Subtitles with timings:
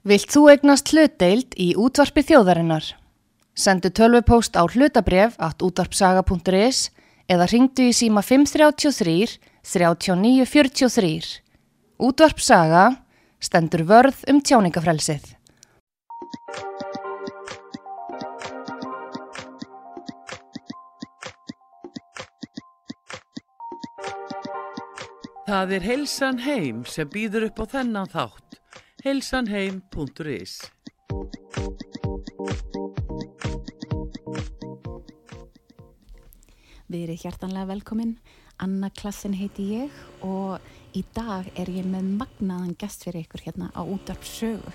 [0.00, 2.86] Vilt þú egnast hlutdeild í útvarpi þjóðarinnar?
[3.52, 6.88] Sendu tölvupóst á hlutabref at útvarpsaga.is
[7.28, 11.44] eða ringdu í síma 533 3943.
[12.00, 12.86] Útvarpsaga
[13.44, 15.36] stendur vörð um tjáningafrelsið.
[25.44, 28.49] Það er Heilsan Heim sem býður upp á þennan þátt.
[29.00, 30.58] heilsanheim.is
[36.90, 38.16] Við erum hjartanlega velkomin.
[38.60, 40.58] Anna Klassin heiti ég og
[40.92, 44.74] í dag er ég með magnaðan gest fyrir ykkur hérna á útvarp sögu.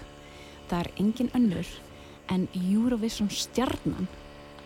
[0.72, 1.74] Það er engin önnur
[2.34, 4.08] en Eurovision stjarnan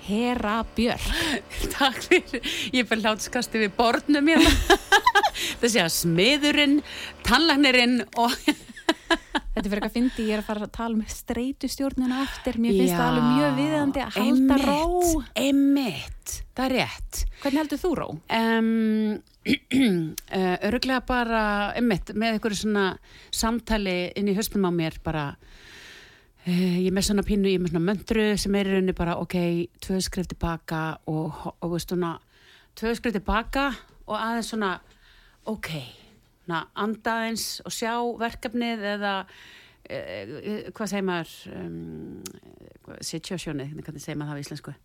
[0.06, 1.10] Hera Björk.
[1.76, 4.80] Takk fyrir, ég bara látskasti við borðnum hérna.
[5.60, 6.82] Það sé að smiðurinn,
[7.28, 8.40] tannlagnirinn og...
[9.10, 12.60] Þetta er eitthvað að fyndi, ég er að fara að tala um streytustjórnuna eftir.
[12.62, 15.24] Mér finnst það alveg mjög viðandi að halda einmitt, ró.
[15.42, 17.22] Einmitt, það er rétt.
[17.42, 18.08] Hvernig heldur þú ró?
[18.38, 18.70] Um,
[19.50, 21.44] uh, öruglega bara,
[21.76, 22.86] einmitt, með einhverju svona
[23.36, 25.28] samtali inn í höstum á mér bara...
[26.48, 28.96] Uh, ég er með svona pínu, ég er með svona möndru sem er í rauninni
[28.96, 29.38] bara, ok,
[29.84, 32.16] tvö skrif tilbaka og, og veist svona,
[32.80, 33.74] tvö skrif tilbaka
[34.08, 34.78] og aðeins svona,
[35.52, 35.74] ok,
[36.50, 44.20] na, anda eins og sjá verkefnið eða uh, hvað segir maður, um, situationi, hvernig segir
[44.20, 44.76] maður það á íslensku?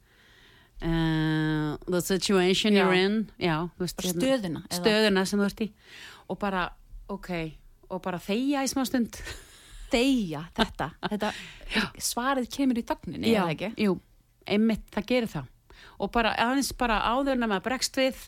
[0.85, 2.83] Uh, the situation Já.
[2.83, 4.62] you're in, já, veist, hérna, stöðuna?
[4.75, 5.69] stöðuna sem þú ert í
[6.29, 6.65] og bara,
[7.15, 7.31] ok,
[7.92, 9.20] og bara þegja í smá stund.
[9.92, 10.91] Deyja þetta.
[11.12, 11.33] þetta
[12.03, 13.70] svarið kemur í þögninni, Já, eða ekki?
[13.85, 13.98] Jú,
[14.51, 15.51] einmitt, það gerir það.
[16.03, 18.25] Og bara aðeins bara áður en að bregst við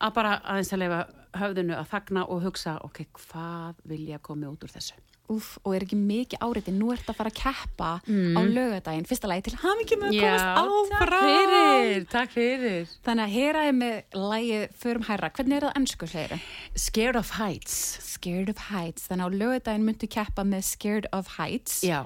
[0.00, 1.00] að bara aðeins að leifa
[1.34, 4.96] höfðinu að þagna og hugsa, ok, hvað vil ég að koma út úr þessu?
[5.32, 9.30] Úf, og er ekki mikið áriði, nú ert að fara að keppa á lögadaginn, fyrsta
[9.30, 11.30] lagi til hamingi með að komast takk áfram.
[11.30, 12.92] fyrir, takk fyrir.
[13.06, 16.44] Þannig að hera er með lagið Förum hærra, hvernig er það ennsku segir
[16.76, 17.78] Scared of heights.
[18.04, 22.02] Scared of Heights, þannig að á lögadaginn myndu keppa með Scared of Heights Já,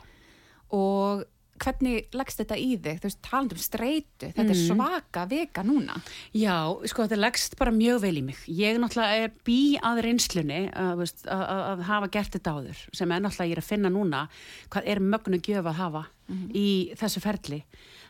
[0.70, 1.26] og
[1.62, 3.00] hvernig leggst þetta í þig?
[3.02, 5.98] Þú veist, talandum streitu, þetta er svaka vika núna.
[6.36, 6.56] já,
[6.90, 8.40] sko þetta leggst bara mjög vel í mig.
[8.46, 12.86] Ég náttúrulega er bí að reynslunni að, veist, að, að, að hafa gert þetta áður
[12.92, 14.24] sem er náttúrulega ég er að finna núna
[14.72, 16.04] hvað er mögnu gjöf að hafa
[16.52, 16.68] í
[17.00, 17.62] þessu ferli.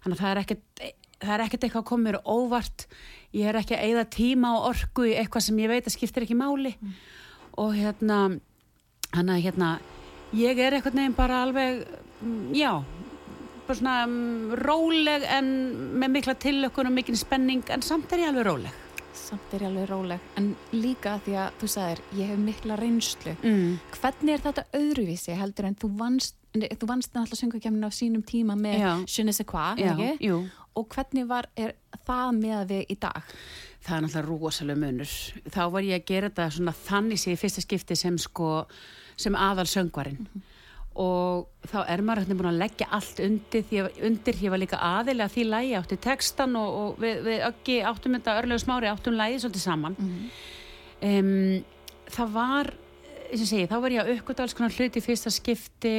[0.03, 2.84] Þannig að það er ekkert það er ekkert eitthvað að koma mér óvart
[3.34, 6.26] ég er ekki að eyða tíma og orku í eitthvað sem ég veit að skiptir
[6.26, 6.75] ekki máli
[7.58, 8.19] og hérna
[9.14, 9.70] hann að hérna
[10.37, 11.82] ég er eitthvað nefn bara alveg
[12.22, 12.72] mm, já
[13.68, 15.48] bara svona um, róleg en
[16.00, 18.84] með mikla tillökkun og mikil spenning en samt er ég alveg róleg
[19.18, 23.32] Samt er ég alveg róleg, en líka því að þú sagðir, ég hef mikla reynslu.
[23.42, 23.72] mm.
[23.98, 28.56] Hvernig er þetta öðruvísi heldur en þú vannst, þú vannst náttúrulega söngakefninu á sínum tíma
[28.56, 28.78] með.
[29.10, 30.14] Je ne sais quoi, ekki?
[30.28, 30.46] jú
[30.78, 31.74] Og hvernig var, er
[32.06, 33.26] það með við í dag?
[33.84, 35.12] það er náttúrulega rosalega munur
[35.54, 38.52] þá var ég að gera þetta svona þannig sé í fyrsta skipti sem sko
[39.18, 40.28] sem aðal söngvarinn
[40.98, 44.62] og þá er maður hérna búin að leggja allt undir því að undir ég var
[44.62, 48.91] líka aðilega því lægi átti textan og, og við, við öggi áttum þetta örlega smári
[48.91, 49.98] áttum lægi svolítið saman.
[50.98, 51.31] Um,
[52.10, 52.72] það var
[53.28, 55.97] eins og segi, þá var ég að uppgöta alls konar hluti fyrsta skipti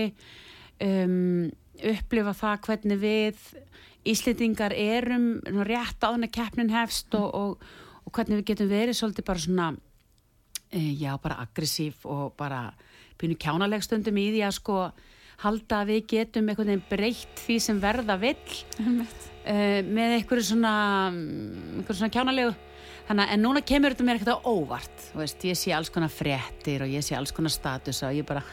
[0.83, 1.49] um,
[1.79, 3.49] upplifa það hvernig við
[4.09, 7.65] Íslendingar erum rétt áðan að keppnin hefst og, og,
[8.07, 9.65] og hvernig við getum verið svolítið bara svona
[10.71, 12.69] e, já, bara aggressív og bara
[13.19, 14.79] pínu kjánaleg stundum í því að sko
[15.43, 18.35] halda að við getum einhvern veginn breytt því sem verða vill
[18.83, 20.73] uh, með einhverju svona
[21.13, 22.55] einhverju svona kjánalegu.
[23.09, 26.83] Þannig að en núna kemur þetta mér á óvart veist, ég sé alls konar fréttir
[26.85, 28.43] og ég sé alls konar status og ég bara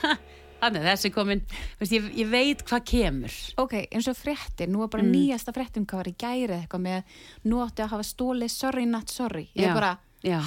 [0.62, 1.42] þannig þessi komin.
[1.80, 3.34] Veist, ég, ég veit hvað kemur.
[3.60, 5.12] Ok, eins og fréttir, nú er bara Mm.
[5.12, 9.12] nýjasta fréttum hvað var í gæri eitthvað með nú átti að hafa stólið Sorry Not
[9.12, 9.48] Sorry.
[9.54, 9.92] Ég Já, bara,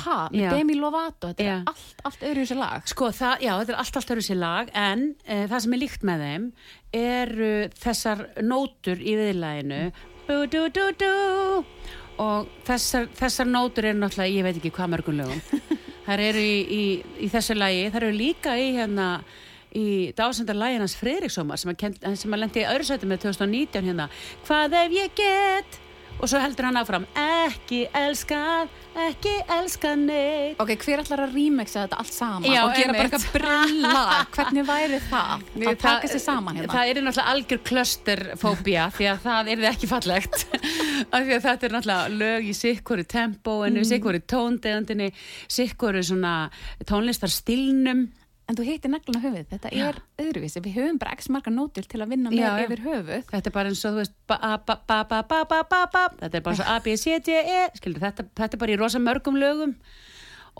[0.03, 0.49] ha, með.
[0.55, 1.53] Demi Lovato þetta Já.
[1.59, 2.87] er allt, allt öðru þessi lag.
[2.89, 5.81] Sko, það, já, þetta er allt allt öru sér lag en uh, það sem er
[5.83, 6.47] líkt með þeim
[6.99, 9.81] eru þessar nótur í viðlæginu
[12.19, 15.43] og þessar, þessar nótur eru náttúrulega, ég veit ekki hvað mörgum lögum.
[16.09, 16.83] Þær eru í, í,
[17.21, 19.09] í þessu lagi þær eru líka í hérna
[19.77, 24.09] í dásendar læginans Friðriksómar sem að, að lendi í öðru sæti með 2019 hérna.
[24.47, 25.79] Hvað ef ég get
[26.19, 28.69] og svo heldur hann áfram ekki elskað,
[29.07, 33.07] ekki elskað neitt Ok, hver ætlar að remixa þetta allt saman Já, og gera bara
[33.07, 34.03] eitthvað brilla?
[34.35, 35.47] Hvernig væri það?
[35.59, 36.73] Að taka sér saman hérna.
[36.73, 40.45] Það er náttúrulega algjör klösterfóbía því að það er ekki fallegt.
[41.15, 43.89] Af því að þetta er náttúrulega lög í sikkori tempóinu, mm.
[43.93, 45.11] sikkori tóndeðandinni
[45.47, 46.33] sikkori svona
[46.89, 48.07] tónlistarstilnum
[48.49, 50.57] En þú heitir neglun á höfuð, þetta er öðruvísi.
[50.65, 52.63] Við höfum bara x marga nótur til að vinna með Já, já.
[52.65, 53.27] yfir höfuð.
[53.29, 54.15] Þetta er bara eins og þú veist.
[54.27, 54.41] Þetta
[56.33, 58.79] er bara eins og A, B, C, D, E Skilur, þetta, þetta er bara í
[58.81, 59.75] rosa mörgum lögum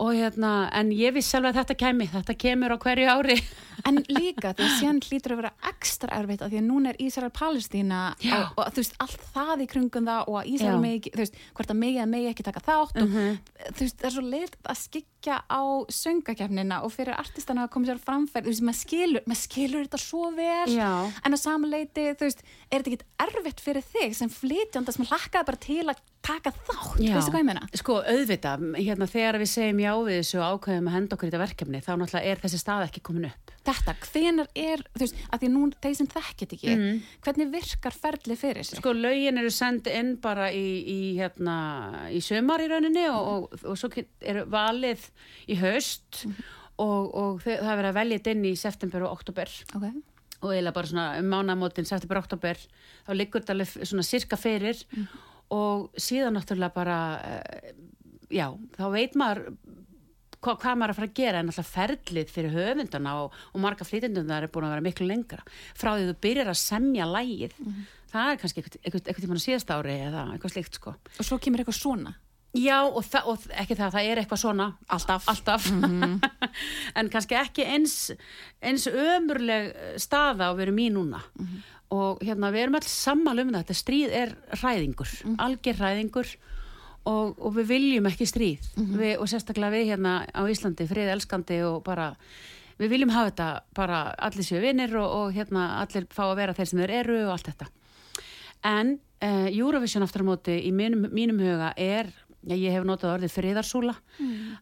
[0.00, 3.34] og hérna, en ég viss alveg að þetta kemi, þetta kemur á hverju ári
[3.88, 7.32] En líka því síðan hlýtur að vera ekstra erfitt að því að núna er Ísrael
[7.36, 8.38] Palestína Já.
[8.46, 10.52] og, og þú veist, allt það í kringum það og að Já.
[10.54, 13.80] Ísrael megi, ekki- þú veist, hvort að megi að megi ekki taka þátt og þú
[13.84, 14.80] veist, það er svo leitt að
[15.20, 15.60] skikja á
[15.92, 19.84] söngakefnina og fyrir artistana að koma sér á framfæri, þú veist, maður skilur, maður skilur
[19.84, 20.92] þetta svo vel Já.
[21.24, 25.48] en á samanleiti, þú veist, er þetta ekki erfitt fyrir þig sem flytjanda sem hlakkaði
[25.50, 27.68] bara til að taka þátt, veistu hvað ég meina?
[27.76, 31.44] Sko, auðvitað, hérna þegar við segjum já við þessu ákveðum að henda okkur í þetta
[31.44, 35.42] verkefni þá náttúrulega er þessi stað ekki komin upp Þetta, hvenar er, þú veist, að
[35.42, 36.76] því nú þeir sem þekkit ekki,
[37.26, 38.78] hvernig virkar ferli fyrir sig?
[38.80, 41.56] Sko, lögin eru sendið inn bara í, í hérna,
[42.08, 45.04] í sömar í rauninni og, og, og svo eru valið
[45.52, 46.22] í haust
[46.80, 49.86] og, og þau- það er verið að velja þetta inn í september og oktober Ok,
[50.40, 52.56] og eiginlega bara svona um mánamótin september, oktober
[53.04, 54.80] þá liggur þetta alveg svona sirka fyrir
[55.52, 57.70] og síðan náttúrulega bara uh,
[58.32, 58.46] já,
[58.78, 59.50] þá veit maður
[60.40, 63.62] hva, hvað maður er að fara að gera en alltaf ferlið fyrir höfundana og, og
[63.62, 65.44] marga flytjendundar er búin að vera miklu lengra.
[65.76, 67.56] Frá því þú byrjar að semja lægið
[68.10, 70.94] það er kannski eitthvað, tímann á síðast ári eða eitthvað slíkt sko.
[71.18, 72.14] Og svo kemur eitthvað svona.
[72.56, 74.68] Já og, og ekki það, það er eitthvað svona.
[74.90, 75.28] Alltaf.
[75.30, 75.68] alltaf.
[76.98, 77.98] en kannski ekki eins,
[78.58, 79.70] eins ömurleg
[80.02, 81.22] staða við erum í núna.
[81.94, 86.34] Og hérna við erum alls sammal um þetta stríð er hræðingur, algjör hræðingur
[87.08, 88.70] og, og við viljum ekki stríð.
[88.76, 92.12] Við, og sérstaklega við hérna á Íslandi, frið elskandi og bara
[92.80, 96.56] við viljum hafa þetta bara allir séu vinnir og, og hérna allir fá að vera
[96.56, 97.70] þeir sem þeir eru og allt þetta.
[98.70, 98.94] En
[99.24, 102.10] uh, Eurovision aftur á móti í mínum, mínum huga er,
[102.44, 103.96] já, ég hef notað orðið friðarsúla,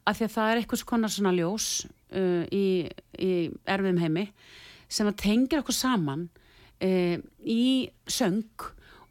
[0.07, 2.67] af því að það er eitthvað konar svona ljós uh, í,
[3.19, 3.33] í
[3.67, 4.27] erfiðum heimi
[4.89, 6.29] sem að tengir okkur saman
[6.83, 8.69] uh, í söng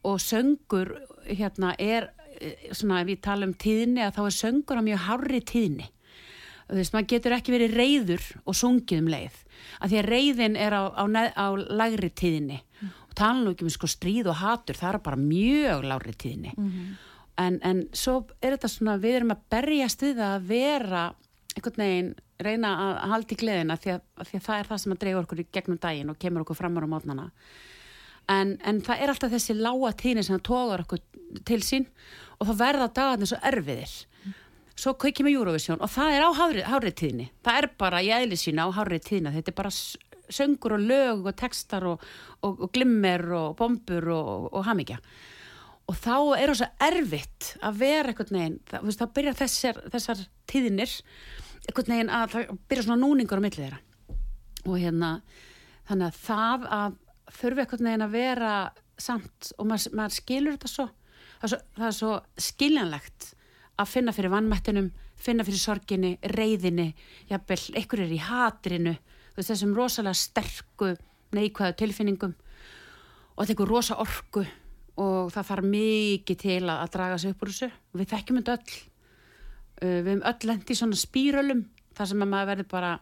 [0.08, 0.94] og söngur
[1.28, 2.12] hérna er
[2.72, 5.90] svona ef ég tala um tíðni að þá er söngur á mjög hárri tíðni.
[6.68, 9.44] Þú veist, maður getur ekki verið reyður og sungið um leið
[9.80, 13.74] af því að reyðin er á, á, á lagri tíðinni og tala nú ekki um
[13.74, 16.54] sko stríð og hatur, það er bara mjög lágri tíðinni
[17.38, 21.04] en, en svo er þetta svona, við erum að berjast við það að vera
[21.56, 24.84] einhvern veginn reyna að halda í gleðina því að, að því að það er það
[24.84, 27.32] sem að dreifur okkur í gegnum daginn og kemur okkur framar á mótnana
[28.30, 31.02] en, en það er alltaf þessi lága tíðni sem tógar okkur
[31.48, 31.88] til sín
[32.38, 33.96] og þá verða dagarnir svo erfiðir.
[34.78, 37.32] Svo við Eurovision og það er á hárið tíðni.
[37.46, 39.72] Það er bara í eðli sína á hárið tíðna þetta er bara
[40.30, 42.04] söngur og lög og textar og,
[42.44, 45.00] og, og glimmer og bombur og, og hamingja.
[45.88, 49.82] Og þá er það svo erfitt að vera einhvern veginn, það, veist, þá byrjar þessar,
[49.94, 50.96] þessar tíðinir
[51.68, 53.80] einhvern veginn að það byrja svona núningur á milli þeirra.
[54.68, 55.12] Og hérna
[55.88, 56.98] þannig að það að
[57.38, 58.54] þurfi einhvern veginn að vera
[58.98, 60.88] samt og maður, maður skilur þetta svo
[61.38, 62.14] það er svo, það er svo
[62.48, 63.30] skiljanlegt
[63.78, 66.92] að finna fyrir vannmættinum finna fyrir sorginni, reyðinni
[67.30, 68.94] jafnvel, einhver er í hatrinu
[69.36, 70.94] veist, þessum rosalega sterku
[71.36, 74.46] neikvæðu tilfinningum og þetta er einhver rosa orku
[74.98, 77.68] og það þarf mikið til að, að draga sig upp úr þessu.
[77.94, 78.78] Og við þekkjum þetta öll.
[79.78, 81.68] Uh, við hefum öll lendi í svona spírölum
[81.98, 82.94] þar sem að maður verður bara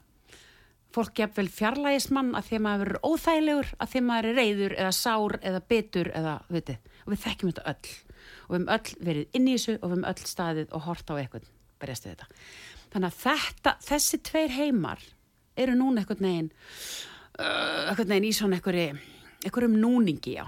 [0.96, 4.76] fólk jafnvel fjarlægismann að því að maður verður óþægilegur að því að maður er reyður
[4.80, 7.96] eða sár eða bitur eða veitir og við þekkjum þetta öll
[8.46, 11.12] og við hefum öll verið inn í þessu og við hefum öll staðið og hort
[11.12, 11.50] á eitthvað
[11.82, 12.30] berjast við þetta.
[12.94, 15.04] Þannig að þetta, þessi tveir heimar
[15.56, 16.52] eru núna eitthvað negin
[17.40, 18.88] uh, eitthvað negin í svona einhverju
[19.46, 20.46] einhverjum núningi já.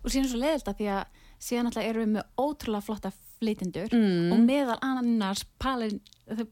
[0.00, 3.88] Og síðan svo leðilt að því að síðan alltaf erum við með ótrúlega flotta flytindur
[3.92, 4.32] Mm.
[4.34, 6.00] og meðal annars palin,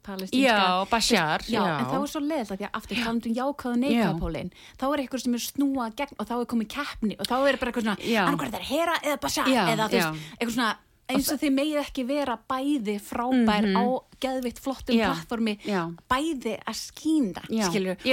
[0.03, 1.79] palestinska Já, Bashar, já, já.
[1.79, 5.23] en þá er svo leðilt að því að aftur talandum jákvæðu neikvæðpólin þá er eitthvað
[5.23, 7.99] sem er snúa gegn og þá er komið keppni og þá er bara eitthvað svona
[8.27, 10.75] annarkvæð er hera eða Bashar eða eitthvað svona
[11.09, 13.85] eins og þið megið ekki vera bæði frábær á
[14.21, 15.01] geðvitt flottum Mhm.
[15.01, 15.83] Já, plattformi já.
[16.11, 17.43] bæði að skýna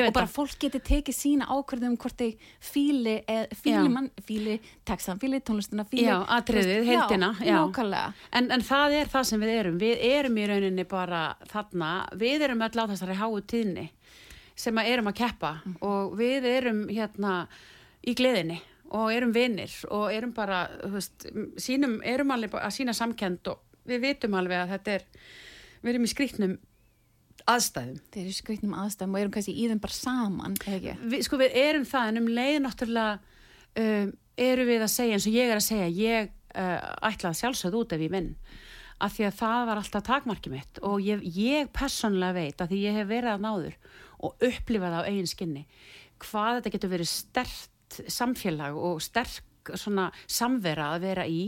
[0.01, 0.35] veit og bara það.
[0.35, 2.29] fólk geti tekið sína ákvörðum hvort þau
[2.61, 3.15] fíli,
[3.55, 3.89] fíli, Já.
[3.89, 6.85] mann, fíli textan, fíli tónlistina fíli, Já, atriðið,
[7.71, 9.79] nákvæmlega En, en það er það sem við erum.
[9.79, 13.89] Við erum í rauninni bara þarna, við erum öll á þessari háu tíðni
[14.55, 17.47] sem að erum að keppa og við erum hérna
[18.07, 18.61] í gleðinni
[18.93, 21.27] og erum vinnir og erum bara, veist,
[21.61, 25.05] sínum, erum alveg að sína samkend og við vitum alveg að þetta er,
[25.81, 26.57] við erum í skrýtnum
[27.45, 27.97] aðstæðum.
[28.13, 31.85] þeir eru skreitnum aðstæðum og erum kannski í þeim bara saman við, sko við erum
[31.89, 33.19] það en um leið náttúrulega
[33.81, 34.13] um,
[34.47, 37.77] erum við að segja eins og ég er að segja ég uh, ætla að sjálfsögð
[37.81, 38.31] út ef ég vinn
[39.05, 42.81] af því að það var alltaf takmarki mitt og ég, ég persónlega veit að því
[42.85, 43.77] ég hef verið að náður
[44.25, 45.65] og upplifa það á eigin skinni
[46.23, 47.74] hvað þetta getur verið stert
[48.11, 51.41] samfélag og sterk svona samvera að vera í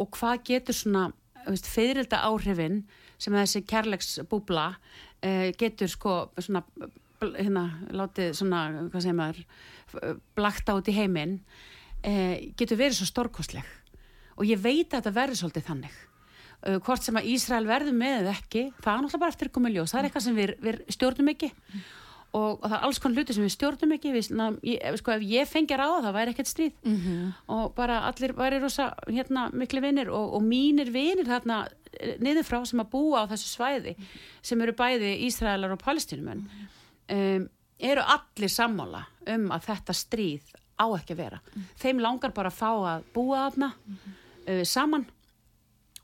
[0.00, 1.10] og hvað getur svona
[1.46, 2.82] fyririlda áhrifin
[3.20, 6.64] sem þessi kærleiksbúbla uh, getur sko svona
[7.22, 9.42] hérna, látið svona, hvað segir maður
[10.36, 13.68] blakt át í heiminn uh, getur verið svo stórkostleg.
[14.38, 15.98] Og ég veit að þetta verður svolítið þannig.
[16.62, 19.74] Uh, hvort sem að Ísrael verður með eða ekki, það er náttúrulega bara eftir í
[19.74, 21.52] ljós, það er eitthvað sem við, við stjórnum ekki.
[21.52, 21.90] mm
[22.32, 25.14] og, og það er alls konar hluti sem við stjórnum ekki við, ná, ég, sko
[25.14, 27.32] ef ég fengi ráða það væri ekkert stríð mm -hmm.
[27.56, 32.48] og bara allir væri rosa hérna miklu vinnir og, og mínir vinnir þarna eh, niður
[32.48, 34.18] frá sem að búa á þessu svæði mm -hmm.
[34.42, 36.48] sem eru bæði Ísraelar og Palestínumenn mm
[37.08, 37.36] -hmm.
[37.36, 37.48] um,
[37.78, 40.42] eru allir sammála um að þetta stríð
[40.78, 41.40] á ekki að vera
[41.76, 43.72] þeim langar bara að fá að búa þarna
[44.48, 45.06] uh, saman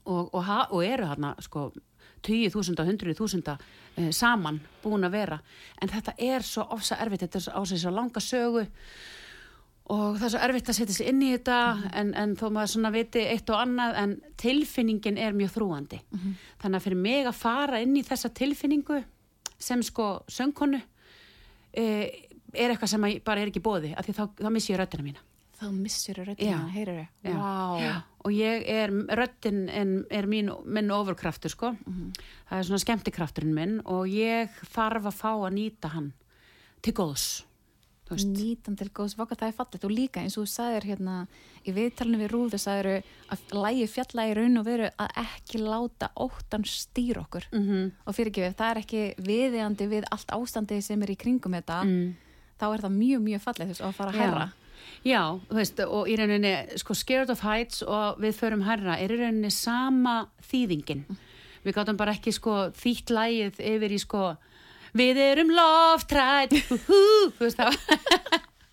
[0.04, 1.72] og, og eru þarna sko
[2.22, 5.38] 10.000 og 100.000 uh, saman búin að vera
[5.82, 8.66] en þetta er svo ofsa erfitt þetta er á sig svo langa sögu
[9.88, 11.98] og það er svo erfitt að setja sig inn í þetta mm -hmm.
[12.00, 16.18] en, en þó maður svona viti eitt og annað en tilfinningin er mjög þrúandi mm
[16.18, 16.34] -hmm.
[16.62, 19.04] þannig að fyrir mig að fara inn í þessa tilfinningu
[19.58, 22.06] sem sko söngkonu uh,
[22.54, 25.27] er eitthvað sem bara er ekki bóði af því þá, þá missi ég röttina mína
[25.58, 27.82] þá missir röttina, heyrir þau wow.
[28.24, 31.72] og ég er, röttin er mín, minn ofurkraftur sko.
[31.72, 32.22] Mm -hmm.
[32.50, 36.12] það er svona skemmtikrafturinn minn og ég þarf að fá að nýta hann
[36.82, 37.48] til góðs
[38.16, 41.16] nýtan til góðs, vaka það er fallet og líka eins og þú sagðir hérna
[41.66, 46.10] í viðtalinu við Rúðu sagður að lægi fjalla í raun og veru að ekki láta
[46.16, 47.48] óttan stýr okkur.
[47.52, 47.90] Mm -hmm.
[48.06, 51.52] og fyrir ekki við, það er ekki viðiðandi við allt ástandi sem er í kringum
[51.52, 51.84] þetta.
[51.84, 52.16] Mm.
[52.58, 54.52] þá er það mjög mjög fallet þess að fara að herra
[55.06, 59.14] Já, þú veist, og í rauninni, sko, Scared of Heights og Við förum herra er
[59.14, 61.04] í rauninni sama þýðingin.
[61.64, 64.24] Við gáttum bara ekki, sko, þýtt lægið yfir í, sko,
[64.98, 66.56] Við erum loftrætt,
[66.88, 67.00] þú
[67.38, 67.78] veist það.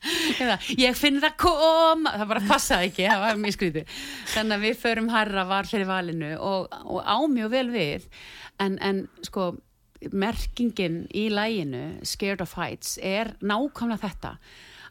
[0.85, 3.95] ég finn það koma, það bara passaði ekki, það var mjög skrítið.
[4.33, 8.07] Þannig að Við förum herra var fyrir valinu og, og ámjóð vel við,
[8.63, 9.51] en, en sko,
[10.11, 14.37] merkingin í læginu, Scared of Heights, er nákvæmlega þetta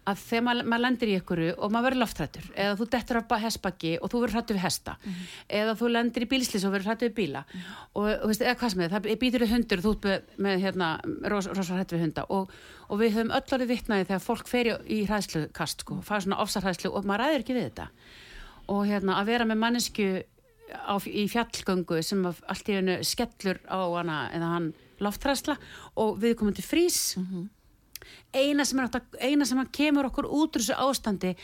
[0.08, 3.36] að þegar maður, maður lendir í ykkur og maður verður loftrættur eða þú dettur á
[3.44, 5.28] hessbakki og þú verður hrættu við hesta mm -hmm.
[5.60, 7.86] eða þú lendir í bílslis og verður hrættu við bíla mm -hmm.
[7.94, 10.60] og, og veist, eða hvað sem er, það býtur í hundur og þú ert með,
[10.64, 12.50] hérna, rosa hrættu við hunda og,
[12.88, 16.90] og við höfum öll orðið vittnaði þegar fólk fer í hræðslukast sko, fara svona ofsarhræðslu
[16.92, 17.88] og maður ræður ekki við þetta
[18.68, 20.22] og hérna að vera með mannesku
[20.72, 25.56] á, í fjallgöngu sem allt í hennu skellur á hana loftræðsla
[25.96, 27.63] og við komum til frís mm -hmm
[28.32, 31.34] eina sem, að, eina sem kemur okkur út úr þessu ástandi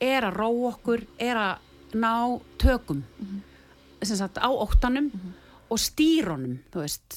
[0.00, 4.04] er að rá okkur er að ná tökum mm -hmm.
[4.04, 5.32] sagt, á óttanum mm -hmm.
[5.68, 6.58] og stýronum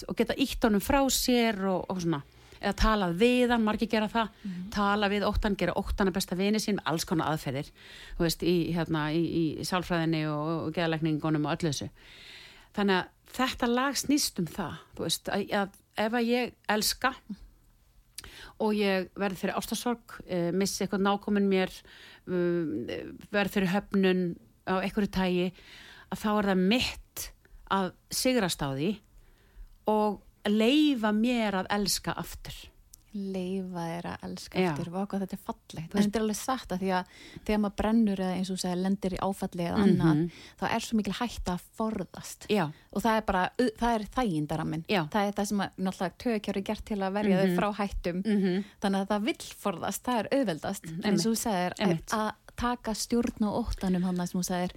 [0.08, 2.22] og geta ítt honum frá sér og, og svona
[2.62, 4.72] eða tala við hann, margir gera það mm -hmm.
[4.72, 7.72] tala við óttan, gera óttan að besta vini sín alls konar aðferðir
[8.20, 9.24] veist, í, hérna, í,
[9.60, 11.89] í sálfræðinni og, og geðalegningunum og öllu þessu
[12.74, 13.06] þannig að
[13.38, 17.13] þetta lag snýst um það veist, að, að ef að ég elska
[18.63, 21.74] og ég verði fyrir ástasorg, uh, missi eitthvað nákominn mér,
[22.27, 23.01] uh,
[23.34, 24.24] verði fyrir höfnun
[24.68, 25.51] á einhverju tægi,
[26.12, 27.27] að þá er það mitt
[27.77, 28.94] að sigrast á því
[29.92, 32.56] og leifa mér að elska aftur
[33.14, 34.72] leifa að elska Já.
[34.72, 37.12] eftir og þetta er fallegt, þetta er alveg satt að því að
[37.48, 40.02] þegar maður brennur eða eins og segja lendir í áfalli eða mm -hmm.
[40.08, 42.66] annað, þá er svo mikil hægt að forðast Já.
[42.92, 43.44] og það er bara
[43.80, 47.42] það er þægindaraminn, það er það sem að náttúrulega tökjári gert til að verja mm
[47.44, 47.56] -hmm.
[47.56, 48.64] þau frá hættum mm -hmm.
[48.82, 51.02] þannig að það vil forðast, það er auðveldast mhm.
[51.04, 54.72] en eins og segir að, að taka stjórn og óttanum hann sem þú segir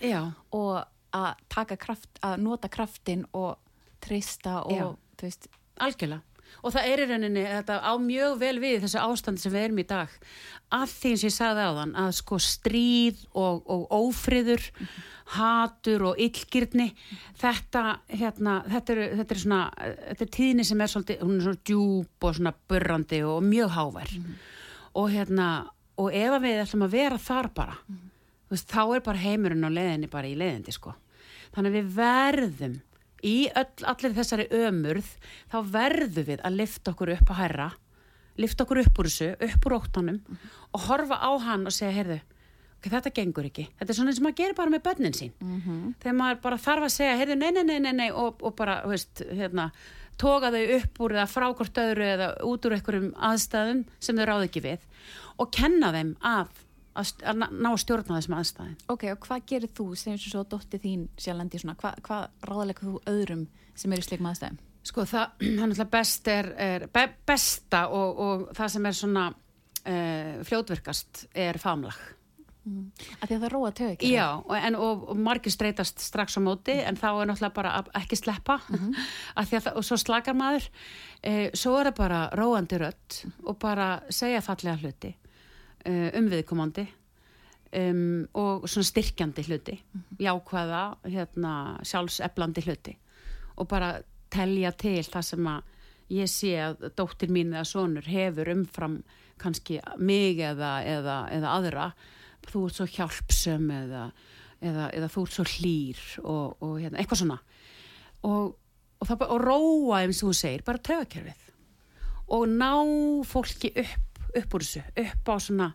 [0.51, 3.59] og að taka kraft, að nota kraftin og
[4.01, 5.49] trista og þú veist
[5.81, 6.23] algjörlega
[6.63, 9.83] og það er í rauninni þetta á mjög vel við þessu ástand sem við erum
[9.83, 10.19] í dag
[10.71, 15.09] að því sem ég sagði á þann að sko stríð og, og ófriður mm -hmm.
[15.37, 17.35] hatur og illgirni mm -hmm.
[17.43, 21.43] þetta hérna þetta er, þetta er svona þetta er tíðni sem er svolítið hún er
[21.43, 24.35] svona djúb og svona burrandi og mjög hávær mm -hmm.
[24.95, 27.77] og hérna og ef við ætlum að vera þar bara
[28.51, 30.95] veist, þá er bara heimurinn á leðinni bara í leðindi sko
[31.55, 32.81] þannig við verðum
[33.27, 35.15] í öll, allir þessari ömurð
[35.53, 37.71] þá verðu við að lifta okkur upp að herra
[38.41, 40.59] lifta okkur upp úr þessu, upp úr óttanum mm -hmm.
[40.73, 42.21] og horfa á hann og segja heyrðu,
[42.79, 45.33] okay, þetta gengur ekki þetta er svona eins og maður gerir bara með börnin sín
[45.41, 45.95] mm -hmm.
[46.01, 48.83] þegar maður bara þarf að segja heyrðu, nei, nei, nei, nei, nei og, og bara,
[48.87, 49.71] veist, hérna
[50.21, 54.47] toga þau upp úr eða frákort öðru eða út úr einhverjum aðstæðum sem þau ráð
[54.49, 54.81] ekki við
[55.39, 56.49] og kenna þeim að
[56.99, 61.07] að ná að stjórna þessum aðstæðin Ok, og hvað gerir þú sem svo dótti þín
[61.21, 63.45] sjálfandi svona, hvað, hvað ráðleika þú öðrum
[63.79, 64.59] sem eru í slikum aðstæðum?
[64.91, 68.97] Sko það, það er náttúrulega best er, er be, besta og, og það sem er
[69.01, 72.01] svona uh, fljótvirkast er famlag.
[72.71, 74.11] Af því að það róa tög ekki.
[74.13, 77.73] Já, og, en, og, og margir streytast strax á móti en þá er náttúrulega bara
[77.79, 78.59] að ekki sleppa
[79.39, 83.59] að að það, og svo slakar maður uh, svo er það bara róandi rödd og
[83.63, 85.15] bara segja fallega hluti
[85.87, 86.87] uh, um viðkomandi
[87.77, 89.77] um, og svona styrkjandi hluti
[90.21, 91.55] jákvæða, hérna
[91.87, 92.97] sjálfseflandi hluti.
[93.61, 93.99] Og bara
[94.33, 95.77] telja til það sem að
[96.11, 99.01] ég sé að dóttir mín eða sonur hefur umfram
[99.41, 101.91] kannski mig eða, eða, eða aðra.
[102.51, 104.09] Þú ert svo hjálpsum eða,
[104.61, 107.39] eða, eða þú ert svo hlýr og, og hérna, eitthvað svona.
[108.27, 108.57] Og,
[109.01, 111.47] og, og róa eins og þú segir, bara tögakerfið
[112.31, 112.75] og ná
[113.27, 115.73] fólki upp, upp úr þessu, upp á svona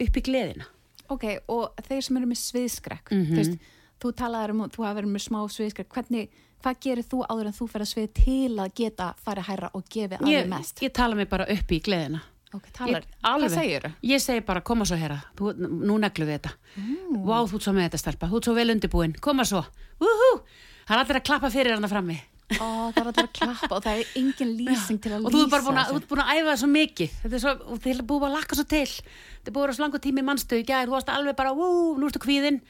[0.00, 0.64] upp í gleðina
[1.08, 3.26] Ok, og þeir sem eru með sviðskrekk, Mhm.
[3.30, 3.58] þú veist,
[4.02, 6.28] þú talaður um, þú hafa verið með smá sviðskrekk, hvernig,
[6.62, 9.84] hvað gerir þú áður en þú fer að svið til að geta farið hærra og
[9.88, 10.80] gefið ég, aðeins mest?
[10.82, 12.20] ég tala mig bara upp í gleðina
[12.54, 13.50] Ok, talar, Ég- alveg.
[13.50, 13.92] hvað segir þú?
[14.02, 16.52] Ég segi bara, koma svo herra, þú, nú neglu við þetta.
[16.78, 17.24] Mm.
[17.26, 19.64] Vá, þú ert svo með þetta stelpa, þú ert svo vel undirbúin, koma svo.
[20.00, 20.40] Úhú,
[20.86, 22.16] það er allir að klappa fyrir hana frammi.
[22.46, 25.36] Ó, það er allir að klappa og það er engin lýsing til að Og lýsa
[25.36, 27.14] þú ert bara búin að, þú ert búin að æfa það svo mikið.
[27.24, 28.84] Þetta er svo, og þið er búin að lakka svo til.
[28.86, 31.52] Þetta er búin að vera svo langur tími mannstu í gær, þú varst alveg bara,
[31.58, 32.60] úú, nú ertu kvíðin,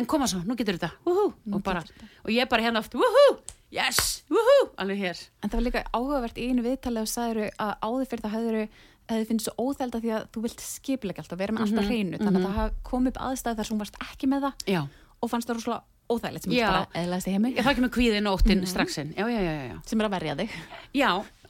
[0.00, 1.26] en koma svo, nú getur þetta, úhú.
[1.52, 1.84] Og, bara,
[2.24, 3.24] og ég bara hérna oft, úhú,
[3.74, 5.20] yes, úhú, alveg hér.
[5.44, 8.62] En það var líka áhugavert í einu viðtalið og sagður að áður fyrir það hefur
[9.08, 12.18] hefði finnst svo óþælda því að þú vilt skiplega allt og vera með alltaf hreinu
[12.20, 14.80] þannig að það haf- kom upp aðstæð þar sem þú varst ekki með það Já.
[15.24, 16.64] og fannst það rosalega óþægilegt sem Já.
[16.64, 17.50] er bara eðlæðist í heimi.
[17.56, 19.10] Ég það með kvíðin og óttin strax inn.
[19.16, 19.76] Já, já, já, já, já.
[19.90, 20.56] sem er að verja þig.
[20.96, 21.08] Já,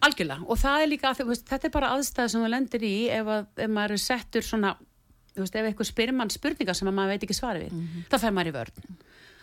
[0.08, 0.46] algjörlega.
[0.48, 3.32] Og það er líka, þú veist, þetta er bara aðstæð sem þú lendir í ef,
[3.34, 4.72] að, ef maður er settur svona,
[5.38, 8.36] veist, ef eitthvað spyrir mann spurningar sem að maður veit ekki svari við þá fer
[8.36, 8.98] maður í vörn.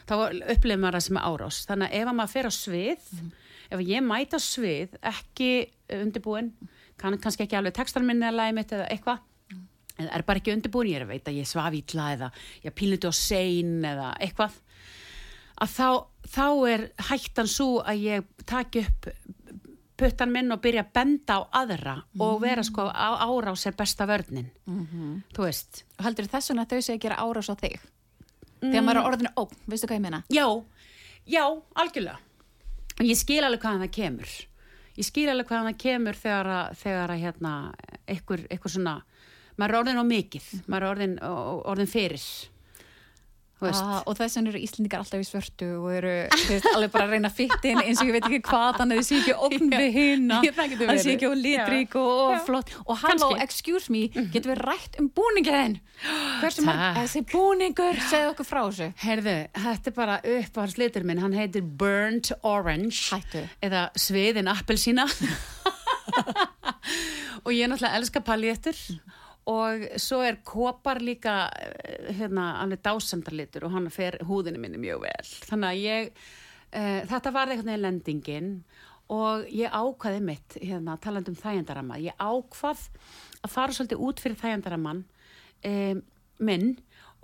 [0.06, 0.16] Þá
[0.56, 1.62] upplifir maður það sem árás.
[1.70, 3.14] Þannig að ef að maður fer á svið
[3.76, 5.52] ef ég mæta svið ekki
[5.96, 6.52] undirbúin,
[7.02, 9.24] kann, kannski ekki alveg textan minni að lægi mitt eða eitthvað
[9.96, 12.30] eða er bara ekki undirbúin, ég er að veit að ég svaf ítla eða
[12.66, 14.58] ég pínuti á sein eða eitthvað
[15.62, 15.90] að þá,
[16.28, 19.10] þá er hættan svo að ég taki upp
[19.96, 24.08] puttan minn og byrja að benda á aðra og vera sko á árás er besta
[24.10, 24.50] vörnin.
[25.32, 25.86] Þú veist.
[26.00, 27.80] Og heldur þess vegna þau sé að gera árás á þig?
[28.60, 30.24] Þegar maður er á orðinu ó, veistu hvað ég meina?
[30.34, 30.48] Já,
[31.26, 32.20] já, algjörlega.
[33.04, 34.36] Ég skil alveg hvaðan það kemur.
[34.96, 37.54] Ég skil alveg hvaðan það kemur þegar að, þegar að hérna
[38.08, 38.96] einhver, svona
[39.56, 41.16] maður er orðin á mikið maður er orðin,
[41.72, 42.24] orðin fyrir
[43.64, 47.14] Ah, og þess vegna eru Íslendingar alltaf í svörtu og eru veist, alveg bara að
[47.16, 49.86] reyna inn eins og ég veit ekki hvað þannig að þau sé ekki ógn við
[49.96, 51.16] hina Já, það getur það sé verið.
[51.16, 52.74] ekki á litrík og, og flott.
[52.86, 53.44] Og halló, Kannski.
[53.46, 54.02] excuse me,
[54.34, 55.78] getur við rætt um búningin
[56.42, 57.00] hversu Takk.
[57.00, 58.90] þessi búningur segðu okkur frá þessu.
[59.06, 63.00] Herðu, þetta er bara uppáhaldslitur minn, hann heitir Burnt Orange.
[63.16, 63.46] Hættu.
[63.64, 65.08] eða Sviðin Appelsína.
[67.46, 68.78] Og ég náttúrulega elska paljettur
[69.52, 75.06] og svo er kopar líka eh, hérna, alveg dásamdarlitur og hann fer húðinu minni mjög
[75.06, 78.50] vel þannig að ég uh, þetta var eitthvað neður lendingin
[79.14, 82.88] og ég ákvaði mitt hérna, talandi um þægendarama ég ákvað
[83.46, 86.02] að fara svolítið út fyrir þægendaraman um,
[86.42, 86.76] minn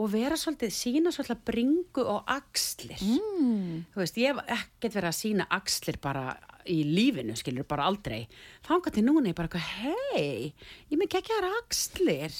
[0.01, 3.91] og vera svolítið, sína svolítið bringu og axlir mm.
[3.93, 6.35] þú veist, ég hef ekkert verið að sína axlir bara
[6.69, 8.25] í lífinu, skilur bara aldrei.
[8.67, 10.51] Þangað til núna ég bara eitthvað, hei
[10.91, 12.35] ég með ekki að axlir.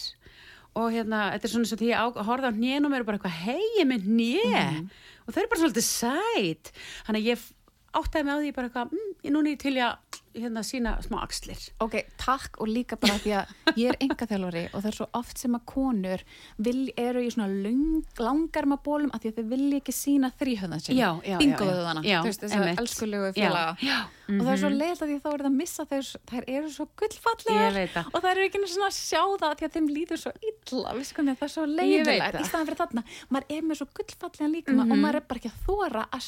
[0.80, 3.20] Og hérna, þetta er svona svo því ég horfði á hnén og mér er bara
[3.20, 4.86] eitthvað, hei ég með hné.
[5.26, 6.72] Og þau eru bara svolítið sæt.
[7.08, 7.50] Þannig að ég
[7.92, 11.60] áttaði mig á því bara eitthvað, mm, núna ég til að hérna sína smá axlir.
[11.84, 15.42] Ok, takk og líka bara því að ég er engaþjálfari og það er svo oft
[15.42, 16.24] sem að konur
[16.62, 20.84] vil, eru í svona lung, langarma bólum að því að þau vilja ekki sína þrýhöðan
[20.84, 22.20] sin Já, já, já, bingoðuðana, já.
[22.22, 22.82] þú veist þess að einmitt.
[22.84, 23.74] elskulegu Já, félaga.
[23.82, 23.98] Já,
[24.32, 24.80] og það er svo mhm.
[24.82, 27.74] leiðilegt að því að þá er það að missa þær, þær eru svo gullfallegar
[28.12, 31.06] og þær eru ekki svona að sjá það því að þeim líður svo illa, við
[31.10, 34.88] sko það er svo leiðilegt í staðan fyrir þarna, maður er með svo gullfallegan líkama
[34.88, 36.24] og maður er bara ekki að þóra að,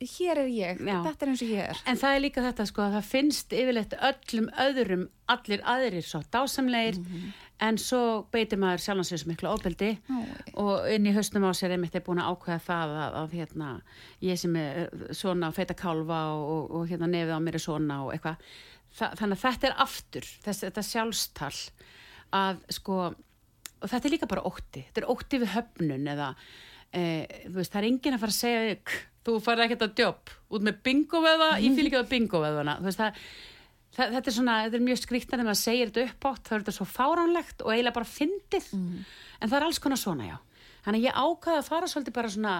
[0.00, 0.98] hér er ég, Já.
[1.04, 1.80] þetta er eins og ég er.
[1.90, 5.04] En það er líka þetta sko að það finnst yfirleitt öllum öðrum,
[5.34, 6.98] allir aðrir svo dásamlegir
[7.64, 8.00] en svo
[8.34, 9.92] beitir maður sem miklu ofbeldi
[10.60, 13.70] og inn í höstum á sér er búin að ákveða það að, að hérna,
[14.26, 17.64] ég sem er eh, svona feita kálfa og, og, og hérna nefið á mér er
[17.64, 18.42] svona og eitthvað.
[18.94, 21.54] Þa, þannig að þetta er aftur, þess, þetta sjálfstal
[22.34, 22.98] að sko
[23.84, 26.28] og þetta er líka bara ótti, þetta er ótti við höfnun eða
[26.94, 27.02] e,
[27.52, 30.66] veist, það er enginn að fara að segja "K, þú farið ekkert að jobb út
[30.66, 33.22] með bingoveða, ég fýl ekki að bingoveðuna þú veist, það,
[33.96, 36.54] það, þetta er svona þetta er mjög skrýttan ef maður segir þetta upp átt þá
[36.54, 38.68] er þetta svo fáránlegt og eiginlega bara fyndið.
[39.40, 40.36] En það er alls konar svona, já.
[40.84, 42.54] Þannig að ég ákvaði að fara svolítið bara svona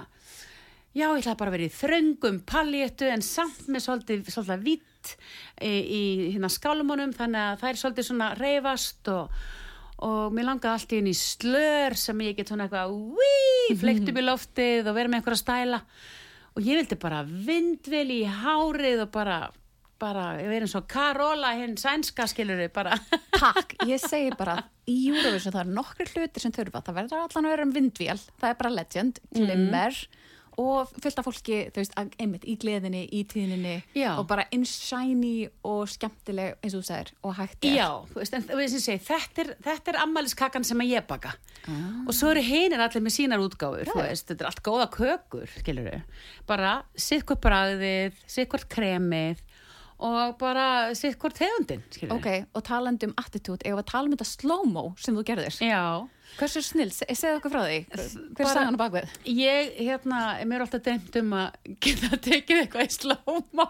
[0.94, 5.12] já, ég ætlaði bara að vera í þröngum palléttu en samt með svolítið, svolítið vitt
[5.58, 6.02] í, í
[6.34, 9.38] hérna skálumunum þannig að það er svolítið svona reyfast og,
[10.06, 14.20] og mér langaði allt í henni slör sem ég get svona eitthvað wí, fleikt upp
[14.22, 15.82] í loftið og vera með einhverja stæla
[16.54, 19.38] og ég vildi bara vindvel í hárið og bara
[20.04, 22.96] bara, ég verið eins og Karola hinn sænska skilur bara.
[23.34, 24.58] Takk, ég segi bara
[24.90, 26.82] í Eurovision það er nokkri hlutir sem þurfa.
[26.84, 30.00] Það verður allan að vera um vindvél, það er bara legend glimmer
[30.60, 34.12] og fullt af fólki, þú veist, einmitt í gleðinni í tíðninni Já.
[34.18, 37.76] og bara eins shiny og skemmtileg eins og þú segir og hægt er.
[37.78, 41.34] Já, þú veist, en segi, þetta er, þetta er ammæliskakan sem að ég baka.
[42.04, 46.00] Og svo eru hinir allir með sínar útgáfur veist, þetta er allt góða kökur skilur
[46.48, 49.40] bara sitt hvort bragðið sitt hvort kremið
[50.04, 50.66] og bara
[50.98, 54.84] sitt hvort tegundin skilur Ok, og talandi um attitude, ef að tala um þetta slow-mo
[55.00, 55.84] sem þú gerðir, Já,
[56.38, 59.12] hversu snill, se- segðu okkur frá því, hver er sagan á bakvið?
[59.30, 63.66] ég, hérna, mér er alltaf dæmt um að geta tekið eitthvað í slóma.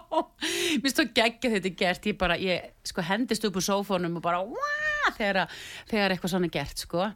[0.83, 2.09] Mér þú geggja þetta er gert.
[2.11, 5.45] Ég bara, ég sko hendist upp úr sófónum og bara, wá, þegar,
[5.91, 7.09] þegar eitthvað svona er gert, sko.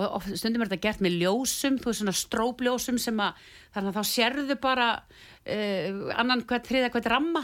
[0.00, 3.42] Og, og stundum er þetta gert með ljósum þú veist svona strópljósum sem að
[3.74, 7.42] þannig að þá sérðu bara uh, annan hvert þriða hvert ramma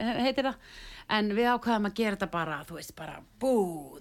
[0.00, 0.56] eh, heitir það,
[1.18, 3.52] en við ákvaðum að gera þetta bara, þú veist, bara bú,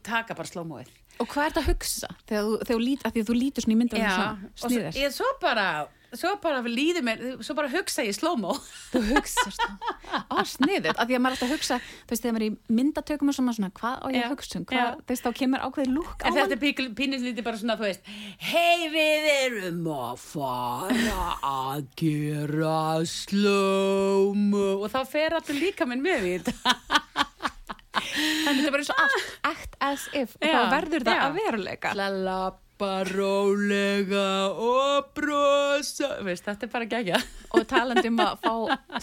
[0.07, 3.15] taka bara slómóið Og hvað er þetta að hugsa þegar þú, þegar þú, lít, að
[3.15, 4.11] því að þú lítur svona í myndum Já,
[4.55, 5.69] svona og svo, bara
[6.17, 8.55] svo bara líður mér, svo bara hugsa ég slómó
[8.89, 9.61] Þú hugsast.
[10.09, 10.95] Á, sniðið.
[10.95, 11.77] Að því að maður alltaf hugsa,
[12.07, 14.57] þú veist, þegar maður er í myndatökum og svona, svona hvað á ég að hugsa
[14.57, 14.65] um?
[14.65, 16.55] þú veist, þá kemur ákveðið lúk á En þetta hann.
[16.55, 18.09] er pínuslítið bara svona, þú veist,
[18.49, 22.79] hei við erum að fara að gera
[23.13, 27.03] slómu og þá fer allir líka minn með í þetta.
[28.19, 31.39] Þannig þetta er bara eins og allt, act as if, og þá verður það að
[31.39, 31.93] veruleika.
[31.99, 37.17] Lappa rólega og brosa, veist, þetta er bara gegja.
[37.55, 38.53] Og talandi um að fá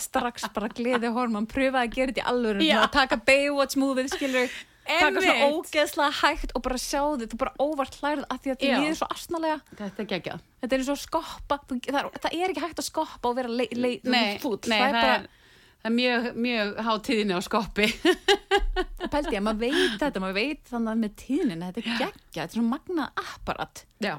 [0.01, 4.49] strax bara gleði hormón, pröfa að gera þetta í alvöru, að taka Baywatch movið, skilur,
[4.87, 8.61] taka svona ógeðslega hægt og bara sjá þið, þú bara óvart hlærið að því að
[8.63, 9.59] þið líður svo astnalega.
[9.81, 10.37] Þetta er gegja.
[10.63, 13.51] Þetta er eins og skoppa, það, er, það er ekki hægt að skoppa og vera
[13.53, 13.67] nei,
[14.41, 15.19] það er bara,
[15.87, 17.87] það er mjög, mjög hátíðinni á skoppi.
[19.13, 22.49] pældi ég, maður veit þetta, maður veit þannig að með tíðnin, þetta er geggja, þetta
[22.49, 23.83] er svona magnað apparat.
[24.03, 24.15] Já,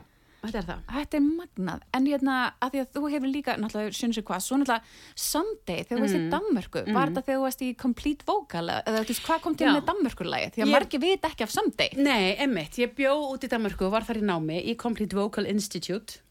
[0.45, 0.83] þetta er það.
[0.95, 4.59] Þetta er magnað, en hérna, að því að þú hefur líka, náttúrulega, sjönsir hvað, svo
[4.61, 4.95] náttúrulega,
[5.27, 9.03] someday, þegar þú varst í Danmörku, var þetta þegar þú varst í complete vocal, eða
[9.03, 9.73] þú veist, hvað kom til Já.
[9.75, 10.49] með Danmörkurlægi?
[10.55, 11.91] Því að Ég- margir veit ekki af someday.
[11.99, 15.45] Nei, emmitt, ég bjó út í Danmarku og var þar í námi í Complete Vocal
[15.51, 16.21] Institute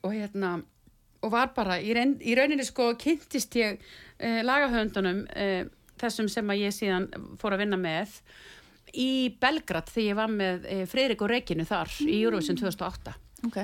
[0.00, 0.62] og hérna
[1.20, 3.76] og var bara, í, reyn, í rauninni sko kynntist ég
[4.20, 5.62] uh, lagahöndunum uh,
[6.00, 7.08] þessum sem að ég síðan
[7.40, 8.16] fór að vinna með
[8.96, 9.10] í
[9.42, 13.14] Belgrad þegar ég var með uh, Freyrik og Reginu þar í Eurovision 2008
[13.48, 13.60] Ok.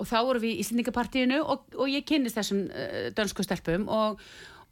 [0.00, 4.22] og þá vorum við í Íslendingapartíinu og, og ég kynnist þessum uh, dönsku stelpum og,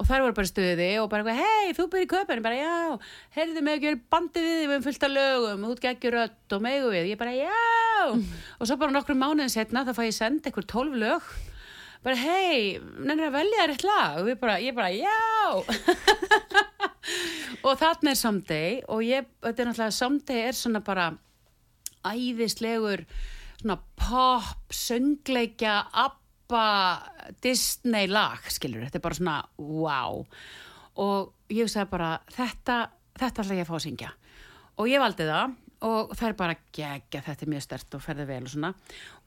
[0.01, 3.13] og þær voru bara í stuði og bara hei, þú byrði í köpun bara, já,
[3.37, 6.65] heyrðu mig ekki verið bandið við við erum fullt af lögum, þú ekki rödd og
[6.65, 7.61] megu við, ég bara, já.
[8.11, 11.29] Og svo bara nokkrum mánuðin setna, þá fæ ég senda eitthvað tólf lög
[12.05, 14.21] bara, hei, nennir að velja þér eitt lag?
[14.23, 15.19] Og bara, ég bara, já.
[17.67, 21.11] Og þarna er Someday og ég, þetta er náttúrulega Someday er svona bara
[22.09, 23.05] æðislegur
[23.61, 26.65] svona pop, söngleikja ABBA,
[27.45, 30.25] Disney lag, skilur, þetta er bara svona wow.
[31.01, 32.79] Og ég sagði bara þetta,
[33.21, 34.15] þetta ætla ég að fá að syngja.
[34.81, 35.59] Og ég valdi það
[35.91, 38.73] og það er bara gegja, þetta er mjög stert og ferði vel og svona.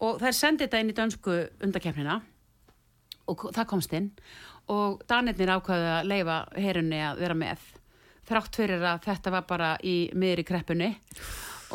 [0.02, 2.20] Og það er sendið þetta inn í dönsku undakefnina
[3.30, 4.10] og það komst inn.
[4.74, 7.66] Og danirnir ákvaðu að leifa herunni að vera með
[8.28, 10.94] þrátt fyrir að þetta var bara í miðri kreppunni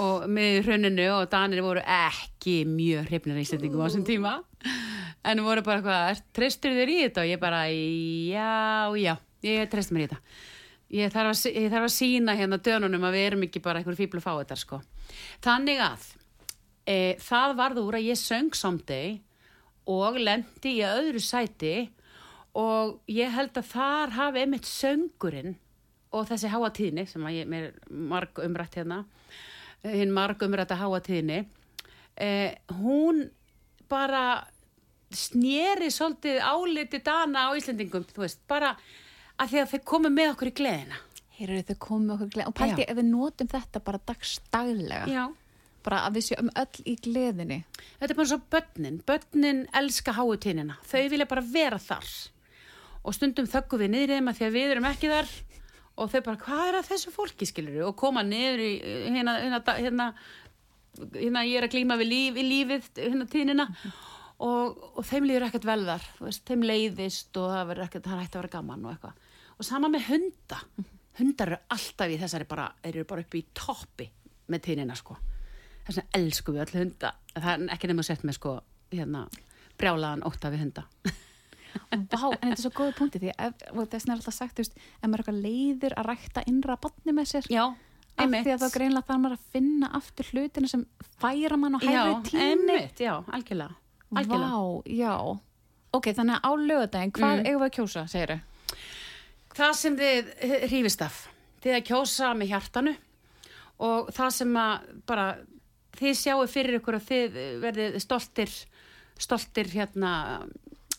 [0.00, 4.34] og miðri hruninu og danir voru ekki mjög hrifnir í Íslandingum á þessum tíma.
[5.28, 7.24] En voru bara hvað, treystur þér í þetta?
[7.24, 10.20] Og ég bara, já, já ég treyst mér í þetta.
[10.98, 13.98] Ég þarf að, ég þarf að sína hérna dönunum að við erum ekki bara einhver
[13.98, 14.78] fíbl að fá þetta sko.
[15.44, 16.06] Þannig að
[16.88, 19.18] e, það varð úr að ég söng someday
[19.88, 21.76] og lendi í öðru sæti
[22.58, 25.56] og ég held að þar hafi einmitt söngurinn
[26.16, 29.02] og þessi háatíðni sem ég, mér marg umrætt hérna
[29.84, 31.42] hinn marg umrætt að háatíðni
[32.16, 33.26] eh, hún
[33.88, 34.46] bara
[35.14, 38.74] sneri svolítið áliti dana á Íslendingum, þú veist, bara
[39.40, 41.04] að því að þau komu með okkur í gleðina
[41.38, 42.82] Hér eru þau komið okkur gleði, og pældi Já.
[42.82, 45.24] ég ef við notum þetta bara dagstaglega, Já.
[45.86, 47.60] Bara að við séum öll í gleðinni.
[48.00, 48.98] Þetta er bara svo börnin.
[49.08, 50.78] Börnin elska háutíðnina.
[50.88, 52.10] Þau vilja bara vera þar.
[53.04, 55.32] Og stundum þöggum við niður þeim að því að við erum ekki þar.
[55.98, 58.70] Og þau bara, hvað er að þessu fólki, skilur Og koma niður í
[59.08, 60.06] hérna, hérna, hérna,
[61.16, 63.66] hérna ég er að glíma við líf, lífið, hérna tíðnina.
[64.44, 68.22] og, og þeim líður ekkert vel þar veist, þeim leiðist og það verður ekkert það
[68.22, 70.60] hægt að vera gaman og eitthvað og sama með hunda
[71.18, 74.06] hundar eru alltaf í þessari bara, eru bara upp í toppi
[74.48, 75.18] með týnina sko
[75.88, 77.12] þess vegna elsku við öll hunda.
[77.34, 78.54] Það er ekki nema sett með sko
[78.92, 79.24] hérna,
[79.80, 80.84] brjálaðan ótta við hunda.
[81.88, 84.54] Vá, en þetta er svo góði punkti því ef, og þess vegna er alltaf sagt,
[84.56, 87.64] þú veist, ef maður er eitthvað leiður að rækta innra batni með sér já,
[88.18, 90.86] af því að þá greinlega þarf maður að finna aftur hlutina sem
[91.20, 93.76] færa mann já, hægri tíni já, algjörlega
[94.16, 94.48] algjörlega.
[94.48, 95.12] Vá, já.
[95.98, 97.46] Ok, þannig að á lögadaginn, hvað Mm.
[97.46, 98.40] eigum við að kjósa, segir þau?
[99.58, 100.32] það sem þið
[100.72, 101.20] hrífist af
[101.62, 102.96] þið að kjósa með hjartanu
[103.84, 105.28] og það sem að bara
[105.98, 107.30] þið sjáu fyrir ykkur að þið
[107.62, 108.50] verðið stoltir
[109.18, 110.12] stoltir hérna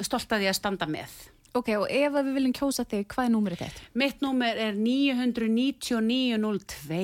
[0.04, 1.12] stolt að því að standa með.
[1.58, 3.78] Ok, og ef að við viljum kjósa þig, hvað er númerið þitt?
[3.98, 7.00] mitt númer er 99902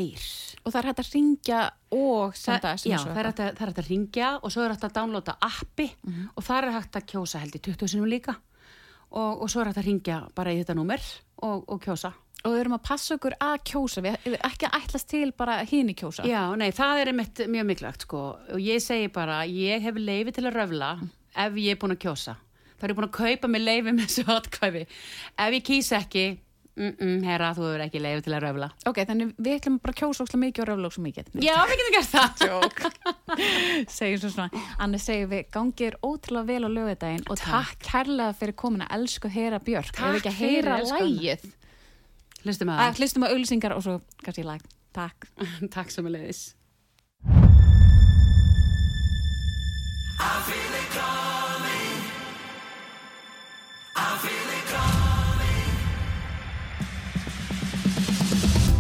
[0.65, 1.61] Og það er hægt að ringja
[1.93, 4.71] og senda Það- já, það er hægt að, er hægt að ringja og svo er
[4.73, 5.87] hægt að downloada appi
[6.35, 8.35] og það er hægt að kjósa held í 20 sinum líka.
[9.11, 11.01] Og, og svo er hægt að ringja bara í þetta númer
[11.41, 12.13] og, og kjósa
[12.45, 15.59] Og við erum að passa okkur að kjósa, við við ekki að ætlast til bara
[15.65, 16.27] hínu kjósa.
[16.29, 20.35] Já, nei, það er einmitt mjög mikilvægt sko og ég segi bara, ég hef leifi
[20.35, 20.95] til að röfla
[21.35, 22.37] ef ég er búin að kjósa
[22.75, 26.25] það er ég búin að kaupa mig leifi með þessu atkvæði ef ég kýsa ekki
[26.75, 29.95] mm -mm, herra, þú hefur ekki leifi til að röfla Ok, þannig við ætlum bara
[29.95, 31.25] að kjósa óslega mikið og röfla óslega mikið.
[31.43, 32.77] Já, við getum gert það Jók.
[33.97, 34.63] segjum svo svona.
[34.79, 39.27] Annars segjum við, gangið ótrúlega vel á lögadaginn og takk kærlega fyrir komin að elsku
[39.27, 39.95] heyra Björk.
[39.95, 41.51] Takk Ef ekki að heyra lægið.
[42.45, 44.61] Hlustum að Að hlustum að auðlýsingar og svo kannski lag.
[44.95, 45.27] Takk.
[45.39, 46.43] það Takk sem að leiðis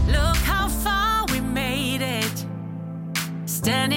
[0.07, 2.45] Look how far we made it.
[3.45, 3.94] Standing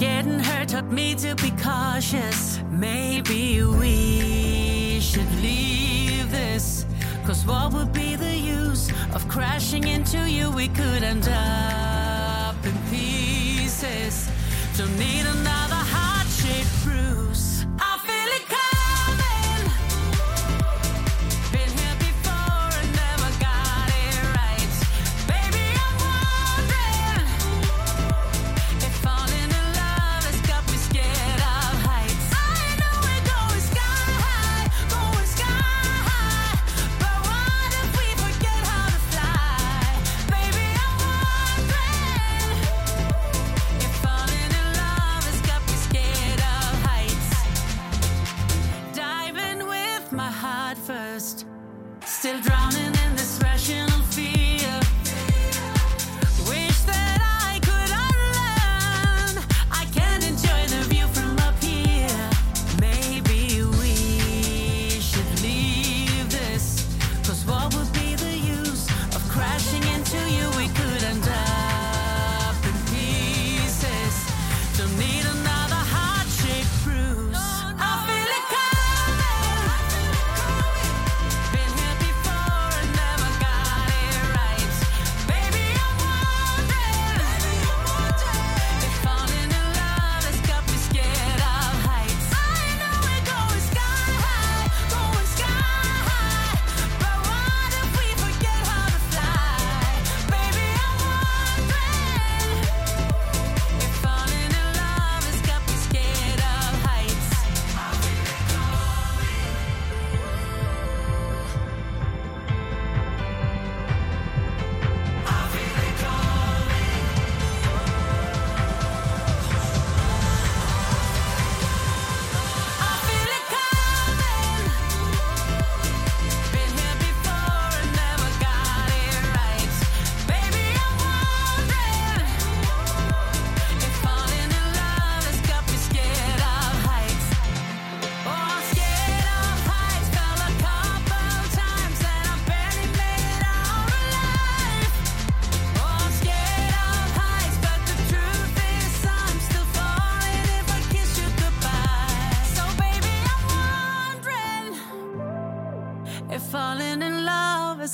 [0.00, 2.58] Getting hurt taught me to be cautious.
[2.70, 6.86] Maybe we should leave this.
[7.26, 10.50] Cause what would be the use of crashing into you?
[10.52, 14.30] We could end up in pieces.
[14.78, 17.29] Don't need another heart shaped bruise.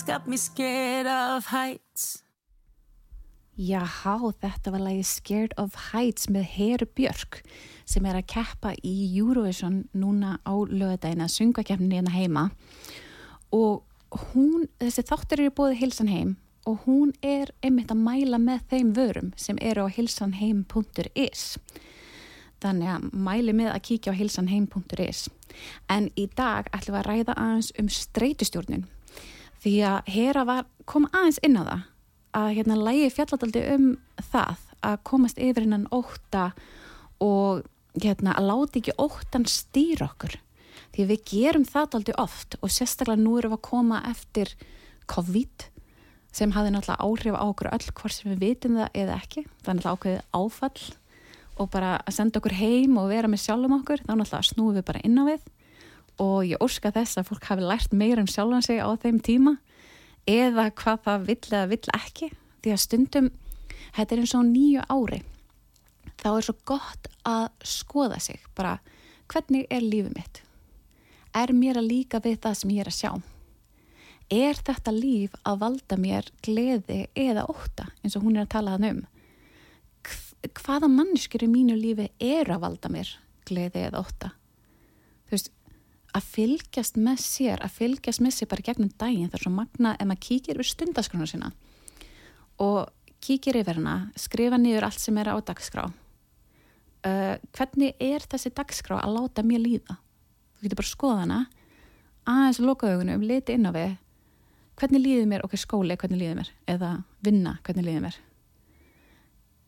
[0.07, 2.23] Got me scared of heights.
[3.59, 7.41] Jáhá, þetta var lagi Scared of Heights með Heru Björk
[7.89, 12.45] sem er að keppa í Eurovision núna á lögadaginn að sunga keppnin hérna heima.
[13.51, 13.83] Og
[14.31, 16.35] hún, þessi þáttur eru búið hilsan heim
[16.67, 21.57] og hún er einmitt að mæla með þeim vörum sem eru á hilsanheim.is
[22.63, 25.27] þannig að mæli með að kíkja á hilsanheim.is
[25.93, 28.87] en í dag ætlum við að ræða aðeins um streytustjórnun
[29.67, 31.85] því að Hera var, kom aðeins inn á það
[32.37, 33.87] að hérna lægi fjalladaldi um
[34.31, 36.51] það að komast yfir innan óta
[37.25, 37.65] og
[37.97, 40.37] hérna að láti ekki óttan stýra okkur.
[40.95, 44.53] Því við gerum það daldi oft og sérstaklega nú erum við að koma eftir
[45.11, 45.67] COVID
[46.37, 49.47] sem hafði náttúrulega áhrif á okkur öll hvort sem við vitum það eða ekki.
[49.65, 50.87] Það er náttúrulega ákveðið áfall
[51.57, 54.89] og bara að senda okkur heim og vera með sjálfum okkur þá náttúrulega snúum við
[54.93, 55.47] bara inn á við
[56.23, 59.57] og ég óska þess að fólk hafi lært meira um sjálfan sig á þeim tíma
[60.27, 62.31] eða hvað það vill eða vill ekki.
[62.65, 63.31] Því að stundum,
[63.95, 65.23] þetta er eins og nýju ári
[66.17, 68.79] þá er svo gott að skoða sig bara
[69.31, 70.41] hvernig er lífið mitt?
[71.37, 73.11] Er mér að líka við það sem ég er að sjá?
[74.33, 78.75] Er þetta líf að valda mér gleði eða óta eins og hún er að tala
[78.75, 79.03] þann um?
[80.07, 83.13] Hv- hvaða mannskjur í mínu lífi er að valda mér
[83.47, 84.33] gleði eða óta
[85.29, 85.53] þú veist
[86.15, 89.95] að fylgjast með sér, að fylgjast með sér bara gegnum daginn, það er svo magna
[89.97, 91.51] ef maður kíkir við stundaskrona sína
[92.63, 92.89] og
[93.25, 95.89] kíkir yfir hana, skrifa niður allt sem er á dagskrá.
[97.07, 99.99] Uh, hvernig er þessi dagskrá að láta mér líða?
[100.57, 101.41] Þú getur bara að skoða hana
[102.27, 103.99] aðeins að loka augunum, liti inn á við.
[104.77, 106.55] Hvernig líður mér, ok, skóli, hvernig líður mér?
[106.69, 106.93] Eða
[107.25, 108.17] vinna, hvernig líður mér?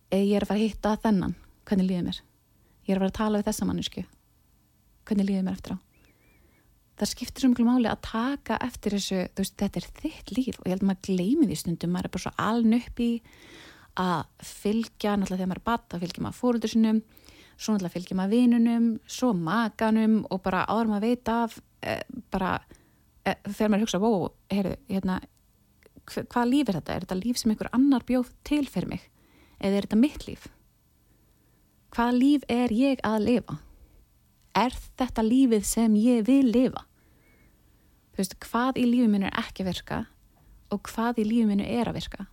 [0.09, 1.37] Eða ég er að fara að hitta þennan
[1.69, 2.23] hvernig líður mér?
[2.89, 4.05] Ég er að fara að tala við þessa mannesku
[5.09, 5.88] hvernig líður mér eftir á
[6.99, 10.59] það skiptir svo miklu máli að taka eftir þessu, þú veist, þetta er þitt líf
[10.59, 13.11] og ég held að maður gleymi því stundum, maður er bara svo aln upp í
[13.99, 17.01] að fylgja, náttúrulega þegar maður er badd, þá fylgja maður fóröldur sinum,
[17.59, 21.97] svo náttúrulega fylgja maður vinunum, svo makanum og bara áður maður veit af, e,
[22.35, 22.53] bara
[23.27, 25.17] e, þegar maður hugsa, wow, heyrðu, hérna,
[26.09, 26.95] hva- hvaða líf er þetta?
[26.99, 29.09] Er þetta líf sem einhver annar bjóð til fyrir mig?
[29.59, 30.47] Eða er þetta mitt líf?
[31.95, 33.59] Hvaða líf er ég að lifa?
[34.59, 36.83] Er þetta lífið sem ég vil lifa?
[38.13, 39.99] Þú veist, hvað í lífið minu er ekki að virka
[40.75, 42.27] og hvað í lífið minu er að virka?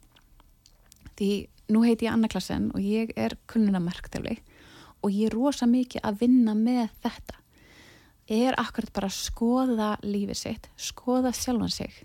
[1.15, 1.29] Því
[1.71, 4.39] nú heiti ég Anna Klassen og ég er kulnunamarktöfli
[5.05, 7.37] og ég er rosa mikið að vinna með þetta.
[8.31, 11.99] Ég er akkurat bara að skoða lífið sitt, skoða sjálfan sig.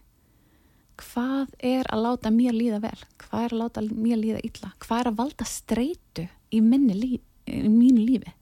[1.00, 2.98] Hvað er að láta mér líða vel?
[3.22, 4.74] Hvað er að láta mér líða illa?
[4.84, 8.34] Hvað er að valda streitu í, líf, í mínu lífi?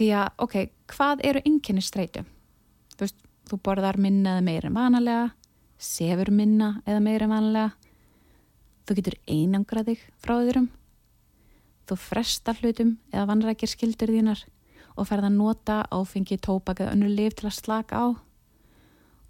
[0.00, 0.54] Því að, ok,
[0.88, 2.22] hvað eru einkenni streitu?
[2.94, 3.18] Þú veist,
[3.50, 5.26] þú borðar minna eða meira en vanalega,
[5.76, 7.90] sefur minna eða meira en vanalega,
[8.88, 10.70] þú getur einangra þig frá öðrum,
[11.84, 14.46] þú frestar hlutum eða vanrækir skildur þínar
[14.96, 18.06] og ferð að nota áfengi, tóbak eða önnur lif til að slaka á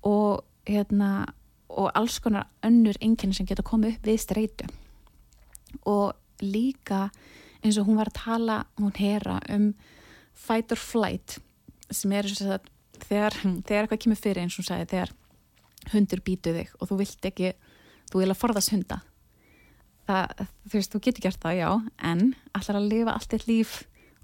[0.07, 1.13] og, hérna,
[1.67, 4.71] og alls konar önnur einkenni sem geta komið upp við streitu
[5.83, 6.15] og
[6.47, 7.09] líka
[7.59, 9.73] eins og hún var að tala, hún hera um
[10.35, 11.39] fight or flight
[11.91, 12.69] sem er þess að
[13.07, 15.15] þegar, þegar eitthvað kemur fyrir eins og hún sagði þegar
[15.95, 17.53] hundur býtu þig og þú vilt ekki
[18.11, 19.01] þú vil að forðast hunda.
[20.11, 21.71] Það, þú veist, þú getur gert það, já
[22.11, 22.23] en
[22.59, 23.77] ætlar að lifa allt eitt líf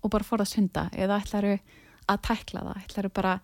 [0.03, 0.89] og bara forðast hunda?
[0.97, 1.49] Eða ætlar
[2.07, 3.35] að tækla það, ætlar bara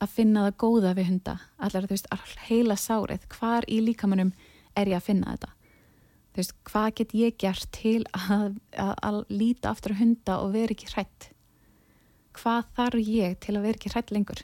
[0.00, 1.36] að finna það góða við hunda?
[1.60, 3.26] Ætlar þú veist, að heila sárið?
[3.34, 4.32] Hvar í líkamannum
[4.78, 5.52] er ég að finna þetta?
[6.30, 10.76] Þú veist, hvað get ég gert til að, að, að líta aftur hunda og vera
[10.76, 11.30] ekki hrætt
[12.36, 14.42] hvað þarf ég til að vera ekki hrætt lengur?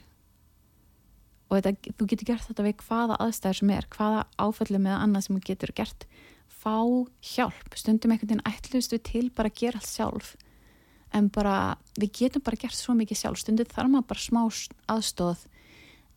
[1.47, 5.25] Og þetta, þú getur gert þetta við hvaða aðstæður sem er, hvaða áföllum eða annað
[5.25, 6.07] sem þú getur gert.
[6.51, 6.75] Fá
[7.23, 10.33] hjálp, stundum einhvern veginn ætlust við til bara að gera allt sjálf.
[11.15, 14.41] En bara, við getum bara gert svo mikið sjálf, stundum þarf maður bara smá
[14.91, 15.47] aðstóð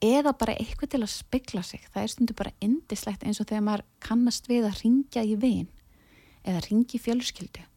[0.00, 3.66] eða bara eitthvað til að spegla sig, það er stundum bara indislegt eins og þegar
[3.66, 5.68] maður kannast við að ringja í vin.
[6.40, 7.69] Eða ringi fjölskyldu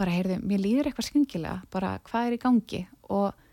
[0.00, 2.82] bara heyrðu, mér líður eitthvað skringilega bara hvað er í gangi?
[3.12, 3.46] Og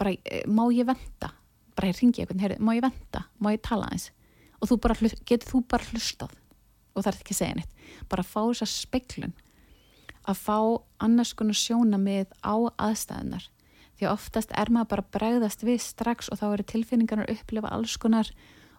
[0.00, 1.32] bara, eh, má ég venda
[1.76, 4.10] bara ég ringi eitthvað, heyrðu, má ég venda má ég tala eins
[4.62, 4.94] og þú bara,
[5.26, 6.36] getur þú bara hlustað?
[6.94, 7.74] Og það er ekki að segja neitt.
[8.12, 9.32] Bara fá þessa speglun.
[10.28, 10.58] Að fá
[11.02, 13.48] annars konar sjóna með á aðstæðunar
[13.98, 17.40] því að oftast er maður bara að bregðast við strax og þá eru tilfinningarnar að
[17.40, 18.30] upplifa alls konar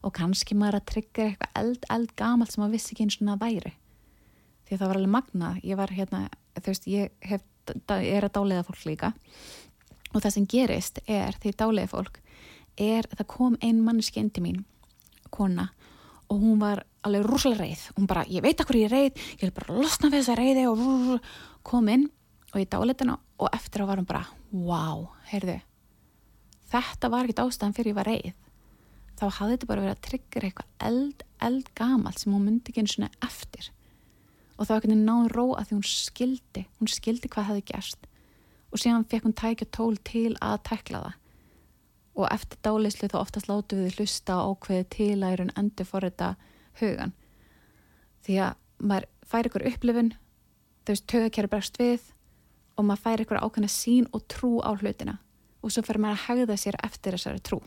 [0.03, 3.28] og kannski maður að tryggja eitthvað eld, eld gamalt sem maður vissi ekki eins og
[3.28, 3.74] það væri.
[4.64, 5.59] Því að það var alveg magnað.
[5.64, 6.22] Ég var hérna,
[6.60, 7.43] þú veist, ég hef,
[7.89, 9.14] er að dáleiða fólk líka.
[10.14, 12.20] Og það sem gerist er því dáleiða fólk
[12.82, 14.64] er það kom ein manneski inn til mín
[15.34, 15.68] kona
[16.32, 17.84] og hún var alveg rúslega reið.
[17.97, 20.64] Hún bara, ég veit akkur ég er reið ég vil bara losna við þessa reiði
[20.70, 21.20] og rú,
[21.66, 22.08] kom inn
[22.54, 25.60] og ég dáleiði hana og eftir á var hún bara wow, heyrðu
[26.74, 28.34] þetta var ekkert ástæðan fyrir ég var reið.
[29.14, 32.84] Þá hafði þetta bara verið að tryggja eitthvað eld, eld gamalt sem hún myndi ekki
[32.84, 33.70] einu svona eftir
[34.58, 38.08] og þá ekkert náðu ró að því hún skildi hún skildi hvað hefði gerst.
[38.74, 41.20] Og síðan fekk hún tækja tól til að tekla það.
[42.14, 46.36] Og eftir dálislu þá oftast látu við hlusta ákveði til að erun endur forrita
[46.82, 47.14] hugan
[48.24, 50.14] því að maður fær ykkur upplifun
[50.84, 52.06] þú veist, tögakjæri bregst við
[52.78, 55.18] og maður fær ykkur ákveðna sín og trú á hlutina.
[55.64, 57.60] Og svo fer maður að hegða sér eftir þessari trú.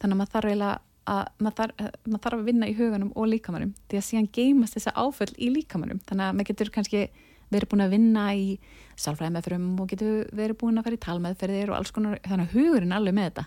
[0.00, 0.78] Þannig að maður þarf eiginlega
[1.10, 4.30] að maður þarf, eh, maður þarf að vinna í huganum og líkamannum því að síðan
[4.36, 7.02] geymast þessa áföll í líkamannum þannig að maður getur kannski
[7.50, 8.58] verið búin að vinna í
[9.00, 12.54] sálfræði meðförum og getur verið búin að fara í talmeðferðir og alls konar, þannig að
[12.54, 13.46] hugurinn alveg með þetta.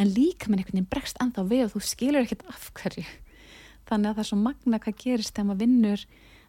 [0.00, 3.04] En líkamann einhvern veginn bregst ennþá við og þú skilur ekkert af hverju.
[3.90, 6.04] Þannig að það er svo magna hvað gerist þegar maður vinnur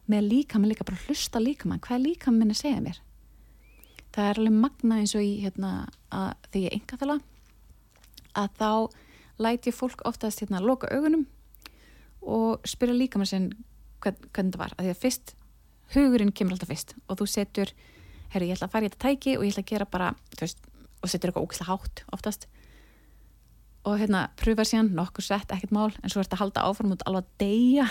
[0.08, 3.00] með líkamann líka bara hlusta líkamann, hvað er líkamann að segja mér?
[4.14, 5.72] Það er alveg magna eins og í hérna,
[6.14, 7.18] að því ég enga þala
[8.34, 8.70] að þá
[9.38, 11.24] læti fólk oftast hérna að loka augunum
[12.24, 13.48] og spyrja líkamann sinn
[14.04, 15.34] hvern, hvernig það var, að því að fyrst
[15.94, 17.72] hugurinn kemur alltaf fyrst og þú setur
[18.34, 20.10] herru ég ætla að fara í þetta tæki og ég ætla að gera bara
[20.40, 20.64] veist,
[21.02, 22.48] og setur eitthvað ógislega hátt oftast.
[23.84, 27.04] Og hérna pröfa síðan nokkur sett, ekkert mál en svo ert að halda áfram út
[27.04, 27.86] alveg að deyja.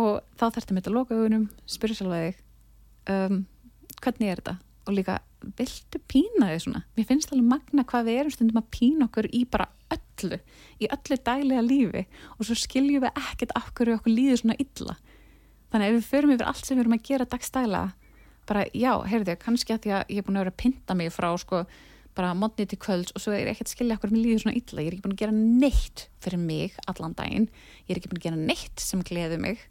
[0.00, 2.40] Og þá þarftu með þetta að loka augunum spyrja sjálfa þig
[3.12, 3.42] um,
[4.00, 4.56] hvernig er þetta
[4.90, 5.20] og líka
[5.58, 6.82] viltu pína þig svona?
[6.96, 10.40] Mér finnst alveg magna hvað við erum stundum að pína okkur í bara öllu
[10.80, 12.04] í öllu dælega lífi.
[12.36, 14.98] Og svo skiljum við ekkert af hverju okkur líður svona illa.
[15.70, 17.86] Þannig að ef við förum yfir allt sem við erum að gera dagstælega
[18.50, 21.12] bara já, heyrðu, kannski að því að ég er búin að vera að pinta mig
[21.14, 21.62] frá sko
[22.18, 24.56] bara mótni til kvölds og svo er ég ekkert að skilja okkur mér líður svona
[24.58, 27.46] illa, ég er ekki búin að gera neitt fyrir mig allan daginn,
[27.86, 29.62] ég er ekki búin að gera neitt sem gleði mig.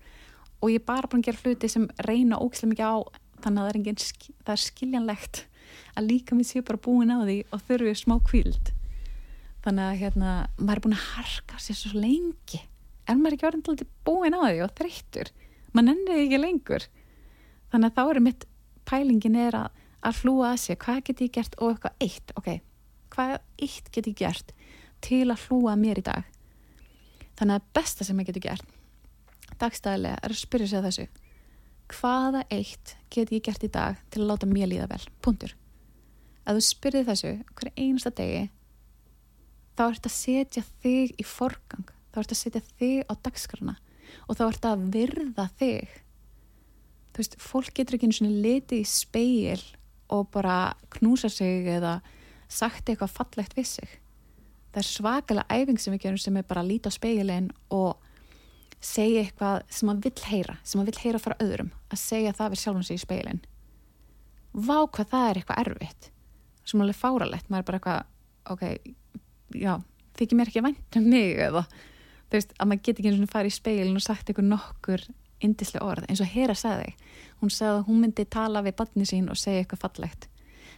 [0.59, 2.95] Og ég er bara búin að gera hluti sem reyna ókslega mikið á
[3.43, 4.01] þannig að það er, engin,
[4.45, 5.41] það er skiljanlegt
[5.95, 8.71] að líka mér sé bara búin á því og þurfi smá kvíld
[9.65, 12.61] þannig að hérna, maður er búin að harka sér svo lengi.
[13.09, 15.31] Er maður ekki orðin til búin á því og þreyttur?
[15.73, 16.87] Maður nennir ekki lengur.
[17.73, 18.47] Þannig að þá er mitt
[18.89, 20.79] pælingin er að, að hlúa að sér.
[20.79, 22.33] Hvað get ég gert og eitthvað eitt?
[22.39, 22.49] Ok,
[23.13, 24.55] hvað eitt get ég gert
[25.03, 26.35] til að hlúa að mér í dag?
[27.39, 28.75] Þannig að besta sem ég geti gert
[29.59, 31.05] dagstæðilega er að spyrja sig þessu
[31.93, 35.55] hvaða eitt get ég gert í dag til að láta mér líða vel, punktur.
[36.45, 38.47] Að þú spyrði þessu hverju einasta degi
[39.77, 43.75] þá ert að setja þig í forgang þá ert að setja þig á dagskrana
[44.27, 45.97] og þá ert að virða þig.
[47.09, 49.63] Þú veist, fólk getur ekki einu svona litið í speil
[50.09, 51.99] og bara knúsa sig eða
[52.49, 53.97] sagt eitthvað fallegt við sig.
[54.73, 58.08] Það er svakalega æfing sem við gerum sem er bara að líta á speilin og
[58.79, 62.53] segja eitthvað sem maður vill heyra sem maður vill heyra frá öðrum að segja það
[62.53, 63.41] við sjálfum sig í speilin
[64.53, 66.09] vá hvað það er eitthvað erfitt.
[66.65, 68.63] Sem alveg fáralegt, maður er bara eitthvað ok,
[69.57, 69.73] já,
[70.17, 73.33] þykir mér ekki vænt um mig eða þú veist, að maður geti ekki einu svona
[73.33, 75.05] farið í speilin og sagt eitthvað nokkur
[75.39, 76.91] indislega orð, eins og Hera sagði.
[77.39, 80.27] Hún sagði að hún myndi tala við barni sín og segja eitthvað fallegt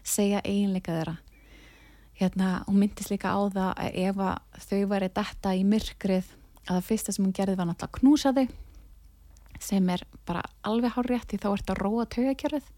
[0.02, 1.16] segja eiginleika þeirra.
[2.18, 6.30] Hérna, hún myndist líka á það að ef þau væri detta í myrkrið
[6.68, 8.45] að það fyrsta sem hún gerði var náttúrulega að knúsa þau
[9.62, 12.70] sem er bara alveg hár rétt því þá ert að róa taugakerfið.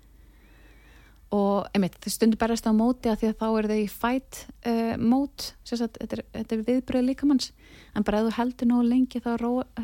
[1.33, 4.41] Og einmitt, þau stundur berast á móti að því að þá eru þau í fight
[4.69, 7.53] uh, mót, sagt, þetta, er, er viðbröð líkamanns,
[7.95, 9.31] en bara ef þú heldur nógu lengi þá,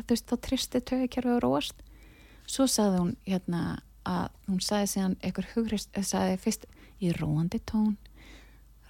[0.04, 1.82] þá tristi taugakerfið að róast.
[2.46, 3.64] Svo sagði hún hérna
[4.06, 6.68] að hún sagði síðan einhver hugrist, sagði fyrst
[7.00, 7.96] í róandi tón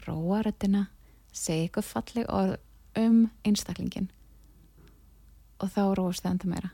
[0.07, 0.87] róa röddina
[1.33, 2.57] segja eitthvað falleg orð
[2.99, 4.09] um einstaklingin
[5.61, 6.71] og þá róast það enda meira.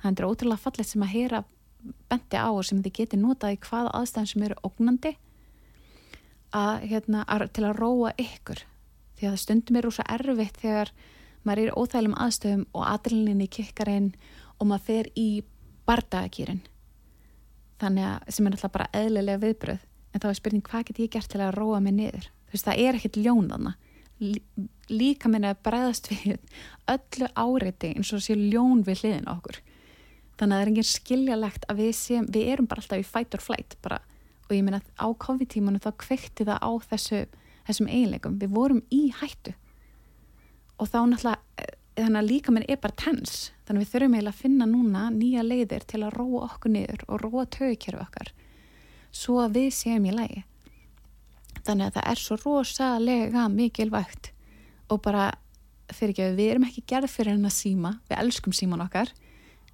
[0.00, 1.42] Það er ótrúlega fallegt sem að heyra
[2.10, 5.14] benti á og sem þið geti notað í hvaða aðstæðan sem eru ógnandi
[6.56, 8.64] að, hérna, að, til að róa ykkur.
[9.16, 10.92] Því að það stundum er rosa erfitt þegar
[11.44, 14.10] maður er í óþælum aðstöðum og adrenalinni kikkar inn
[14.58, 15.28] og maður fer í
[15.88, 16.64] bardagakýrin.
[17.80, 21.12] Þannig að sem er alltaf bara eðlilega viðbröð en þá er spurning hvað get ég
[21.14, 22.28] gert til að róa mig niður?
[22.48, 23.89] Þú veist það er ekkert ljón þannig
[24.20, 26.36] líka minna að bregðast við
[26.90, 29.60] öllu áreiti eins og sé ljón við hliðin okkur.
[30.40, 33.36] Þannig að það er enginn skiljalegt að við séum við erum bara alltaf í fight
[33.36, 34.00] or flight bara,
[34.48, 37.20] og ég meina á COVID-tímanu þá kveikti það á þessu,
[37.68, 38.38] þessum eiginleikum.
[38.40, 39.54] Við vorum í hættu.
[40.80, 44.32] Og þá náttúrulega þannig að líka minn er bara tens þannig að við þurfum eiginlega
[44.32, 48.30] að finna núna nýja leiðir til að róa okkur niður og róa tögkerfi okkar.
[49.12, 50.44] Svo að við séum í lægi
[51.66, 54.32] þannig að það er svo rosalega mikilvægt
[54.90, 55.30] og bara
[55.90, 59.10] fyrir ekki að við erum ekki gerð fyrir henn að síma við elskum síman okkar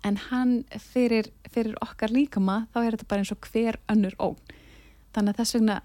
[0.06, 0.56] en hann
[0.92, 4.54] fyrir, fyrir okkar líkama þá er þetta bara eins og hver önnur ógn.
[5.16, 5.78] Þannig að þess vegna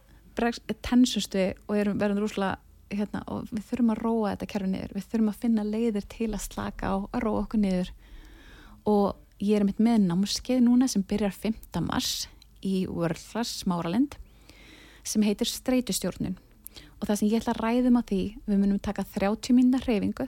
[0.86, 2.58] tensust við og erum verðum rúslega
[2.92, 4.96] hérna, og við þurfum að róa þetta kerfi niður.
[4.98, 7.92] Við þurfum að finna leiðir til að slaka á að róa okkur niður.
[8.92, 11.82] Og ég er mitt með námskeið núna sem byrjar 5.
[11.88, 12.28] mars
[12.62, 14.20] í Worldclass Smáralind
[15.04, 16.38] sem heitir Streitustjórnun.
[17.02, 20.28] Og það sem ég ætla að ræðum á því við munum taka 30 mínútur hreyfingu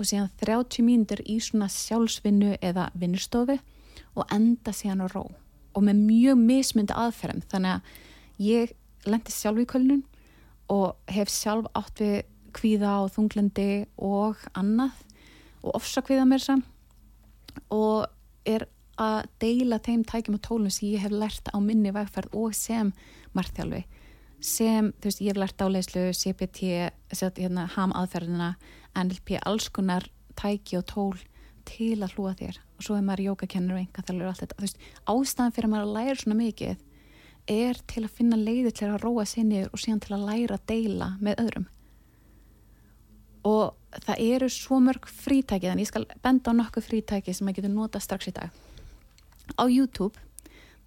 [0.00, 3.58] og síðan 30 mínútur í svona sjálfsvinnu eða vinnustofu
[4.16, 5.26] og enda síðan á ró.
[5.76, 8.72] Og með mjög mismyndi aðferðum þannig að ég
[9.06, 10.02] lendi sjálf í kölnun
[10.72, 12.16] og hef sjálf átt við
[12.56, 14.96] kvíða og þunglendi og annað
[15.60, 16.64] og ofsa kvíða mér saman
[17.70, 18.08] og
[18.48, 18.66] er
[19.00, 22.92] að deila þeim tækjum og tólum sem ég hef lært á minni vegferð og sem
[23.36, 23.82] margþjálfi.
[24.40, 26.60] Sem, þú veist, ég hef lært á leyslu CPT,
[27.40, 28.54] hérna, ham aðferðina
[28.96, 30.06] NLP, alls konar
[30.38, 31.18] tæki og tól
[31.68, 32.60] til að hlúa þér.
[32.78, 35.68] Og svo er maður jógakennur og enga þalur og allt þetta, þú veist, ástæðan fyrir
[35.68, 36.86] að maður að læra svona mikið
[37.50, 40.56] er til að finna leiði til að róa sér niður og síðan til að læra
[40.56, 41.68] að deila með öðrum.
[43.48, 47.62] Og það eru svo mörg frítæki þannig ég skal benda á nokkuð frítæki sem maður
[47.62, 48.52] getur nota strax í dag
[49.56, 50.16] á YouTube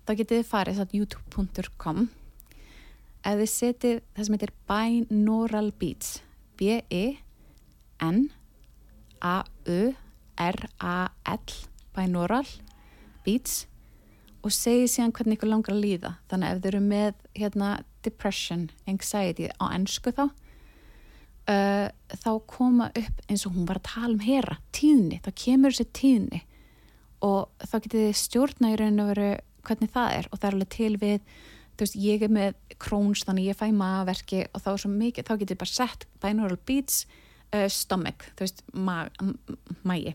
[0.04, 2.00] þá getið þið farið satt youtube.com
[3.24, 6.10] ef þið setið það sem heitir binaural beats
[6.60, 7.22] B-I-N-A-U-R-A-L
[11.94, 12.50] binaural
[13.24, 13.68] beats
[14.44, 16.12] og segið síðan hvernig ykkur langar að líða.
[16.28, 17.70] Þannig að ef þið eru með hérna,
[18.04, 21.88] depression, anxiety á ennsku þá uh,
[22.20, 25.88] þá koma upp eins og hún var að tala um hera, tíðni, þá kemur þessi
[26.00, 26.42] tíðni
[27.24, 29.28] og þá getið þið stjórna í raun og veru
[29.64, 30.30] hvernig það er.
[30.30, 31.20] Og það er alveg til við
[31.74, 35.30] þú veist, ég er með króns þannig ég fæ maðverki og þá er svo mikið
[35.30, 37.06] þá getið bara sett binaural beats
[37.56, 38.62] uh, stomach, þú veist,
[39.88, 40.14] mægi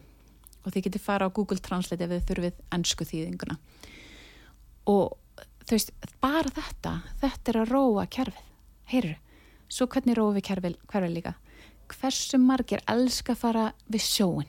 [0.62, 3.56] og þið getið fara á Google Translate ef þið þurfið ennsku þýðinguna.
[4.92, 5.16] Og
[5.64, 8.44] þú veist, bara þetta þetta er að róa kerfið.
[8.88, 9.16] Heyrðu,
[9.72, 11.34] svo hvernig róum við kerfið, kerfið líka?
[11.88, 14.48] Hversu margir elska fara við sjóin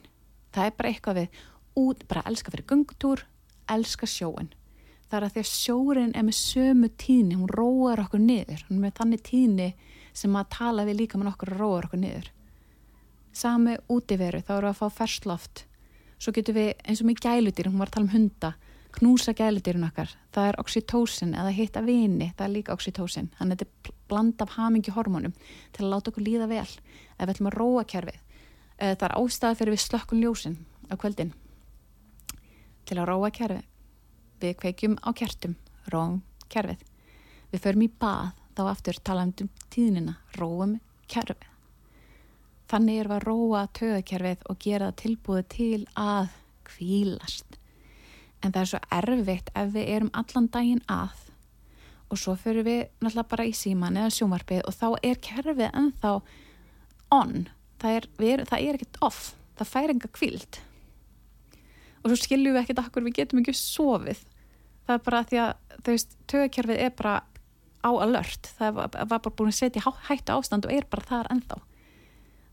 [0.56, 1.40] það er bara eitthvað við
[1.78, 3.26] út, bara elska fyrir gungtúr
[3.70, 4.50] elska sjóin
[5.10, 8.62] það er að því að sjórin er með sömu tíðni hún róar okkur niður.
[8.68, 9.70] Hún er með þannig tíðni
[10.14, 12.30] sem að tala við líka með okkur og róar okkur niður.
[13.34, 15.66] Sami útiveru, þá eru að fá fersloft
[16.20, 18.54] svo getur við eins og með gæludýr hún var að tala um hunda
[18.98, 23.62] knúsa gæludýrun okkar, það er oxytocin eða hitta vini, það er líka oxytocin þannig að
[23.62, 25.36] þetta er bland af hamingi hormónum
[25.76, 26.66] til að láta okkur líða vel.
[26.66, 28.18] Ef við ætlum að róa kerfið.
[28.80, 30.58] Eh, það er ástæða fyrir við slökkun ljósin
[30.90, 31.32] á kvöldin
[32.90, 33.68] til að róa kerfið.
[34.40, 35.56] Við kveikjum á kertum,
[35.94, 36.82] róum kerfið.
[37.52, 40.76] Við förum í bað þá aftur talaðum um tíðnina róum
[41.12, 41.48] kerfið.
[42.70, 46.36] Þannig erum við að róa töðakerfið og gera það tilbúið til að
[46.70, 47.60] kvílast
[48.40, 51.26] en það er svo erfitt ef við erum allan daginn að.
[52.10, 56.14] Og svo fyrir við náttúrulega bara í síman eða sjómarpið og þá er kerfið ennþá
[57.14, 57.36] on.
[57.82, 59.22] Það er, er, það er ekkert off.
[59.60, 60.62] Það fær enga kvíld
[62.04, 64.22] og svo skiljum við ekkert akkur við getum ekki sofið.
[64.88, 67.16] Það er bara því að þú veist, tögakerfið er bara
[67.86, 68.52] á alert.
[68.58, 71.60] Það var, var bara búin að setja hættu ástand og er bara þar ennþá.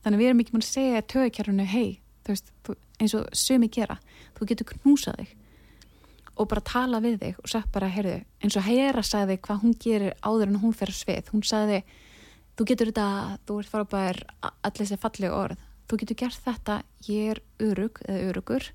[0.05, 1.88] Þannig við erum ekki búin að segja tögakerfinu hei,
[2.26, 2.53] þú veist,
[3.01, 3.99] eins og sömi gera,
[4.36, 5.34] þú getur knúsað þig
[6.36, 9.76] og bara tala við þig og sagt bara, heyrðu, eins og Hera sagði hvað hún
[9.80, 11.30] gerir áður en hún fer svið.
[11.32, 11.78] Hún sagði,
[12.59, 15.62] þú getur þetta þú ert frábær, allir þessi falleg orð.
[15.88, 16.76] Þú getur gert þetta,
[17.09, 18.68] ég er örug eða örugur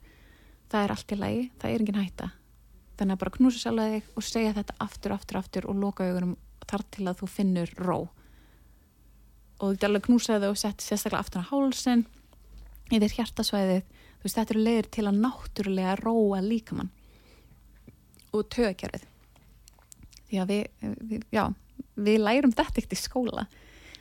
[0.71, 2.29] það er allt í lagi, það er engin hætta.
[2.99, 6.33] Þannig að bara knúsa sjálfa þig og segja þetta aftur, aftur, aftur og loka augunum
[6.69, 7.99] þar til að þú finnur ró.
[9.59, 12.05] Og þú getur alveg knúsaði og sett sérstaklega aftur á hálsin
[12.91, 13.85] yfir hjartasvæðið.
[14.21, 16.91] Þú veist, þetta eru leiðir til að náttúrulega róa líkamann
[18.31, 19.07] og tögakerfið
[20.31, 21.43] því að við, við, já,
[21.99, 23.47] við lærum þetta ekkert í skóla.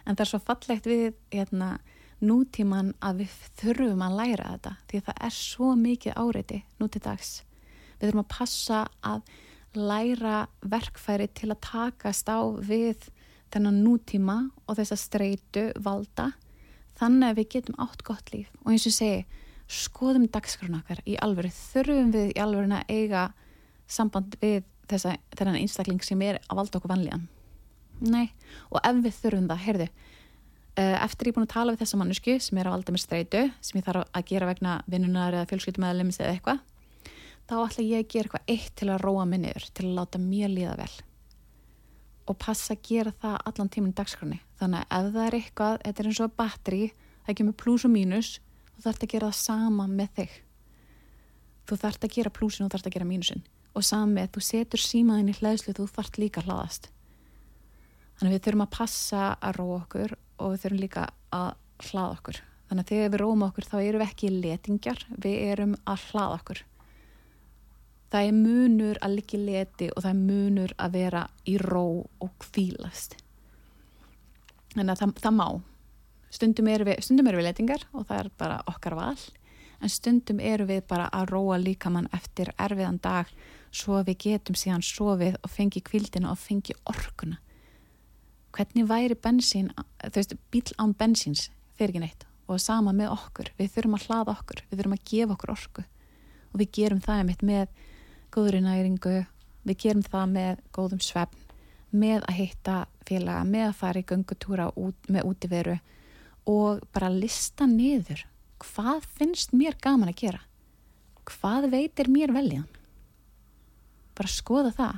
[0.07, 1.71] En það er svo fallegt við hérna,
[2.25, 6.89] nútíman að við þurfum að læra þetta því að það er svo mikið áreiti nú
[6.89, 7.31] til dags.
[7.99, 9.33] Við þurfum að passa að
[9.77, 13.11] læra verkfæri til að takast á við
[13.51, 16.31] þennan nútíma og þessa streitu valda
[17.01, 18.51] þannig að við getum átt gott líf.
[18.65, 19.25] Og eins og segi,
[19.71, 23.27] skoðum dagskrona okkar í alvöru, þurfum við í alvöru að eiga
[23.91, 27.29] samband við þessa, þennan einstakling sem er að valda okkur vanlíðan?
[28.01, 28.31] Nei,
[28.71, 29.89] og ef við þurfum það, heyrðu
[30.77, 33.47] eftir ég er búin að tala við þessa mannesku sem er að valda mér streitu,
[33.61, 36.61] sem ég þarf að gera vegna vinnunar eða fjölskyldumæðalimis eða eitthvað
[37.51, 40.21] þá ætla ég að gera eitthvað eitt til að róa mig niður, til að láta
[40.23, 40.93] mér líða vel.
[42.31, 44.39] Og passa að gera það allan tíminn dagskránni.
[44.61, 46.85] Þannig að ef það er eitthvað, þetta er eins og batteri
[47.27, 48.31] það kemur pluss og mínus
[48.77, 50.37] þú þarfst að gera það sama með þig.
[51.67, 53.45] Þú þarfst að gera plussin og þú þarfst að gera mínusin.
[53.75, 56.89] Og sama með, þú setur símaðin í hlæðslu þú þarft líka að hlaðast.
[58.19, 61.53] Þannig að við þurfum að passa að róa okkur og við þurfum líka að
[61.91, 62.43] hlaða okkur.
[62.71, 66.37] Þannig að þegar við róum okkur þá erum við ekki letingjar, við erum að hlaða
[66.41, 66.63] okkur.
[68.11, 72.31] Það er munur að í leti og það er munur að vera í ró og
[72.43, 73.21] kvílast
[74.75, 75.49] þannig að það, það má.
[76.31, 79.19] Stundum eru við, eru við letingar og það er bara okkar val
[79.81, 83.31] en stundum eru við bara að róa líkamann eftir erfiðan dag
[83.75, 87.41] svo við getum síðan sofið og fengi kvildina og fengi orkuna
[88.57, 89.71] hvernig væri bensín
[90.03, 91.49] þú veist, bíl án bensíns
[91.79, 92.27] þeir ekki neitt.
[92.51, 93.53] Og sama með okkur.
[93.59, 95.85] Við þurfum að hlaða okkur, við þurfum að gefa okkur orku.
[96.51, 97.85] Og við gerum það einmitt með
[98.35, 99.15] góðri næringu.
[99.69, 101.47] Við gerum það með góðum svefn
[101.91, 102.75] með að hitta
[103.07, 105.79] félaga með að fara í göngutúra út, með útiveru.
[106.51, 108.27] Og bara lista niður.
[108.61, 110.43] Hvað finnst mér gaman að gera?
[111.31, 112.69] Hvað veitir mér veljan
[114.21, 114.97] bara skoða það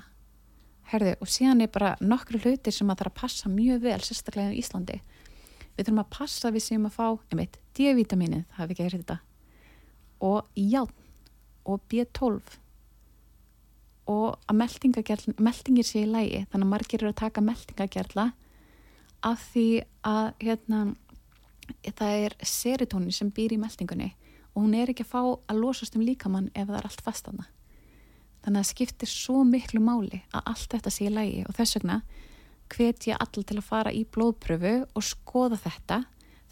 [0.93, 3.99] herðu og síðan er bara nokkru hlutir sem að það er að passa mjög vel
[4.05, 5.03] sérstaklega í Íslandi.
[5.76, 9.05] Við þurfum að passa að við séum að fá einmitt, D-vitaminið, það hef ekki verið
[9.05, 9.20] þetta
[10.22, 11.03] og játn
[11.66, 12.59] og B12
[14.12, 14.59] og að
[15.38, 18.26] meldingir sé í lægi þannig að margir eru að taka meldingagerla
[19.22, 19.66] af því
[20.07, 20.80] að hérna,
[21.95, 24.11] það er serotonin sem býr í meldingunni
[24.53, 27.47] og hún er ekki að fá að losast um líkamann ef það er allt fastana
[28.43, 31.78] þannig að það skiptir svo miklu máli að allt þetta sé í lægi og þess
[31.78, 31.99] vegna
[32.72, 36.03] hvet ég all til að fara í blóðpröfu og skoða þetta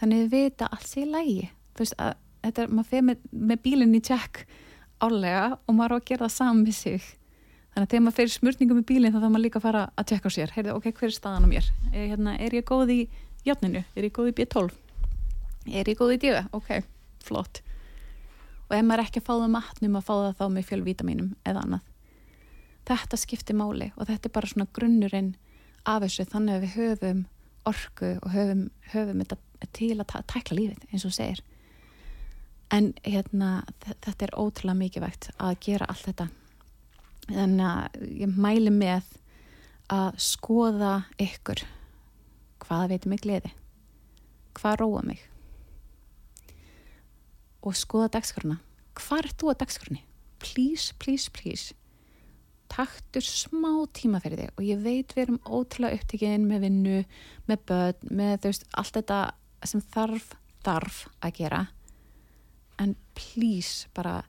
[0.01, 2.13] þannig að við vita allt sé í lægi þú veist að
[2.45, 4.45] þetta er, maður fer með, með bílinn í tjekk
[5.01, 7.09] álega og maður á að gera það saman með sig
[7.71, 10.09] þannig að þegar maður fer smurningu með bílinn þá þarf maður líka að fara að
[10.11, 11.73] tjekka á sér heyrðu, ok, hver er staðan á mér?
[11.93, 13.01] Er, hérna, er ég góð í
[13.47, 13.85] játninu?
[13.95, 14.79] Er ég góð í B12?
[15.71, 16.41] Er ég góð í díu?
[16.57, 16.73] Ok,
[17.25, 17.63] flott
[18.71, 21.63] og ef maður ekki að fá það matnum að fá það þá með fjölvítaminum eða
[21.65, 21.87] annað.
[22.91, 25.31] Þetta skiptir máli og þetta er bara svona grunnurinn
[25.91, 26.27] af þessu.
[26.31, 27.23] Þannig að við höfum
[27.71, 29.39] orku og höfum, höfum þetta
[29.77, 31.43] til að tækla lífið eins og segir.
[32.71, 36.29] En hérna þetta er ótrúlega mikið vægt að gera allt þetta.
[37.31, 39.11] Þannig að ég mæli með
[39.91, 41.65] að skoða ykkur.
[42.63, 43.51] Hvað veitum mig gleði?
[44.55, 45.30] Hvað róa mig
[47.61, 48.61] og skoða dagskrona
[48.99, 50.05] hvað er þú að dagskroni
[50.41, 51.75] please, please, please.
[52.71, 56.99] Taktur smá tíma fyrir þig og ég veit við erum ótrúlega upptikinn með vinnu,
[57.51, 59.21] með börn, með þú veist, allt þetta
[59.67, 60.29] sem þarf,
[60.65, 61.63] þarf að gera.
[62.81, 64.21] En please bara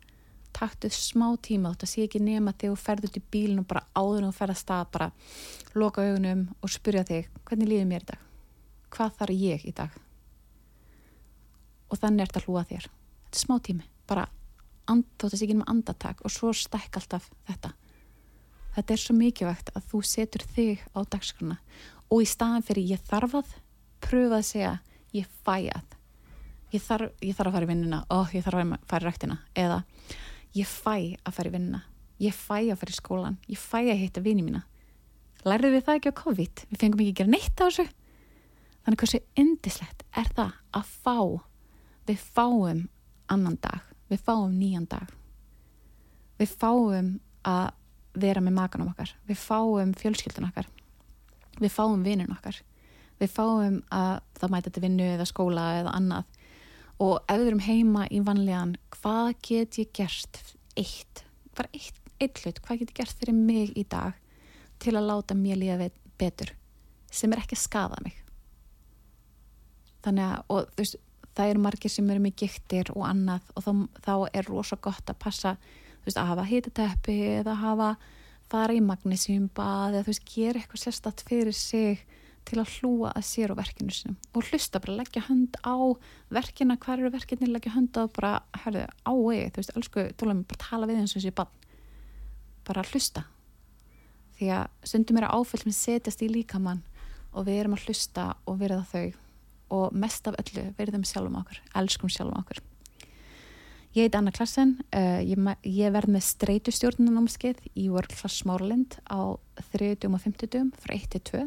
[0.51, 4.27] taktuð smá tíma þetta sé ekki nema þegar þú ferður til bílinn og bara áður
[4.27, 5.11] og ferða stað bara
[5.79, 8.25] loka augunum og spyrja þig hvernig líður mér í dag?
[8.91, 9.93] Hvað þarf ég í dag?
[11.88, 12.89] Og þannig er þetta hlúa þér
[13.36, 14.27] er smá tími, bara
[14.91, 17.71] þótt að sé ekki nema andatak og svo stekk alltaf þetta.
[18.75, 21.59] Þetta er svo mikilvægt að þú setur þig á dagskrana
[22.11, 23.53] og í staðan fyrir ég þarf að
[24.03, 24.73] pröfa að segja
[25.15, 25.95] ég fæ að.
[26.71, 29.39] Ég þarf, ég þarf að fara í vinnuna og ég þarf að fara í rættina
[29.59, 29.79] eða
[30.55, 31.82] ég fæ að fara í vinnuna
[32.21, 34.63] ég fæ að fara í skólan, ég fæ að hitta vini mína.
[35.47, 36.63] Lærðu við það ekki á COVID?
[36.69, 37.86] Við fengum ekki að gera neitt á þessu.
[38.82, 41.17] Þannig hversu indislegt er það að fá
[42.09, 42.84] við fáum
[43.32, 45.11] annan dag, við fáum nýjan dag.
[46.41, 47.13] Við fáum
[47.47, 47.71] að
[48.17, 49.13] vera með makanum okkar.
[49.27, 50.67] Við fáum fjölskyldun okkar.
[51.61, 52.57] Við fáum vinnun okkar.
[53.21, 56.39] Við fáum að það mæta til vinnu eða skóla eða annað.
[57.01, 60.41] Og ef við erum heima í vanlegan hvað get ég gert?
[60.77, 61.23] Eitt,
[61.57, 62.61] bara eitt, eitt hlut.
[62.65, 64.17] Hvað get ég gert fyrir mig í dag
[64.82, 66.53] til að láta mér líða betur?
[67.11, 68.17] Sem er ekki að skada mig.
[70.01, 70.97] Þannig að og, veist,
[71.41, 73.71] það eru margir sem eru með giktir og annað og þá,
[74.05, 75.55] þá er rosa gott að passa
[76.05, 77.91] veist, að hafa hitateppi eða hafa
[78.51, 82.03] fara í magnísjumbað eða þú veist, gera eitthvað sérstatt fyrir sig
[82.47, 85.77] til að hlúa að sér og verkinu sinum og hlusta bara, leggja hönd á
[86.33, 88.33] verkina, hvað eru verkinni, leggja hönd á bara,
[88.63, 91.57] herðu, á eigi, þú veist, elsku tólaðum bara tala við eins og þessi bann
[92.67, 93.25] bara hlusta.
[94.37, 96.81] Því að stundum er að áfell sem setjast í líkamann
[97.31, 99.30] og við erum að hlusta og verða þau
[99.72, 102.61] og mest af öllu verðum sjálfum okkur, elskum sjálfum okkur
[103.91, 105.36] Ég heit Anna Klassen, uh, ég,
[105.67, 109.36] ég verð með streytustjórnunámskeið í World Class Smáralind á
[109.74, 110.07] 30.
[110.07, 110.69] og 50.
[110.80, 111.41] frá 1 til 2.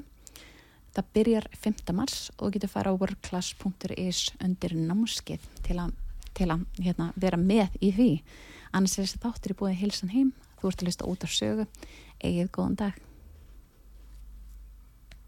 [0.93, 1.81] Það byrjar 5.
[1.97, 5.97] mars og getur fara á worldclass.is undir námskeið til að,
[6.37, 8.11] til að hérna, vera með í því.
[8.77, 11.33] Annars er þess að þáttur í búið hilsan heim, þú ert að lista út af
[11.33, 11.68] sögu,
[12.20, 13.01] eigið góðan dag.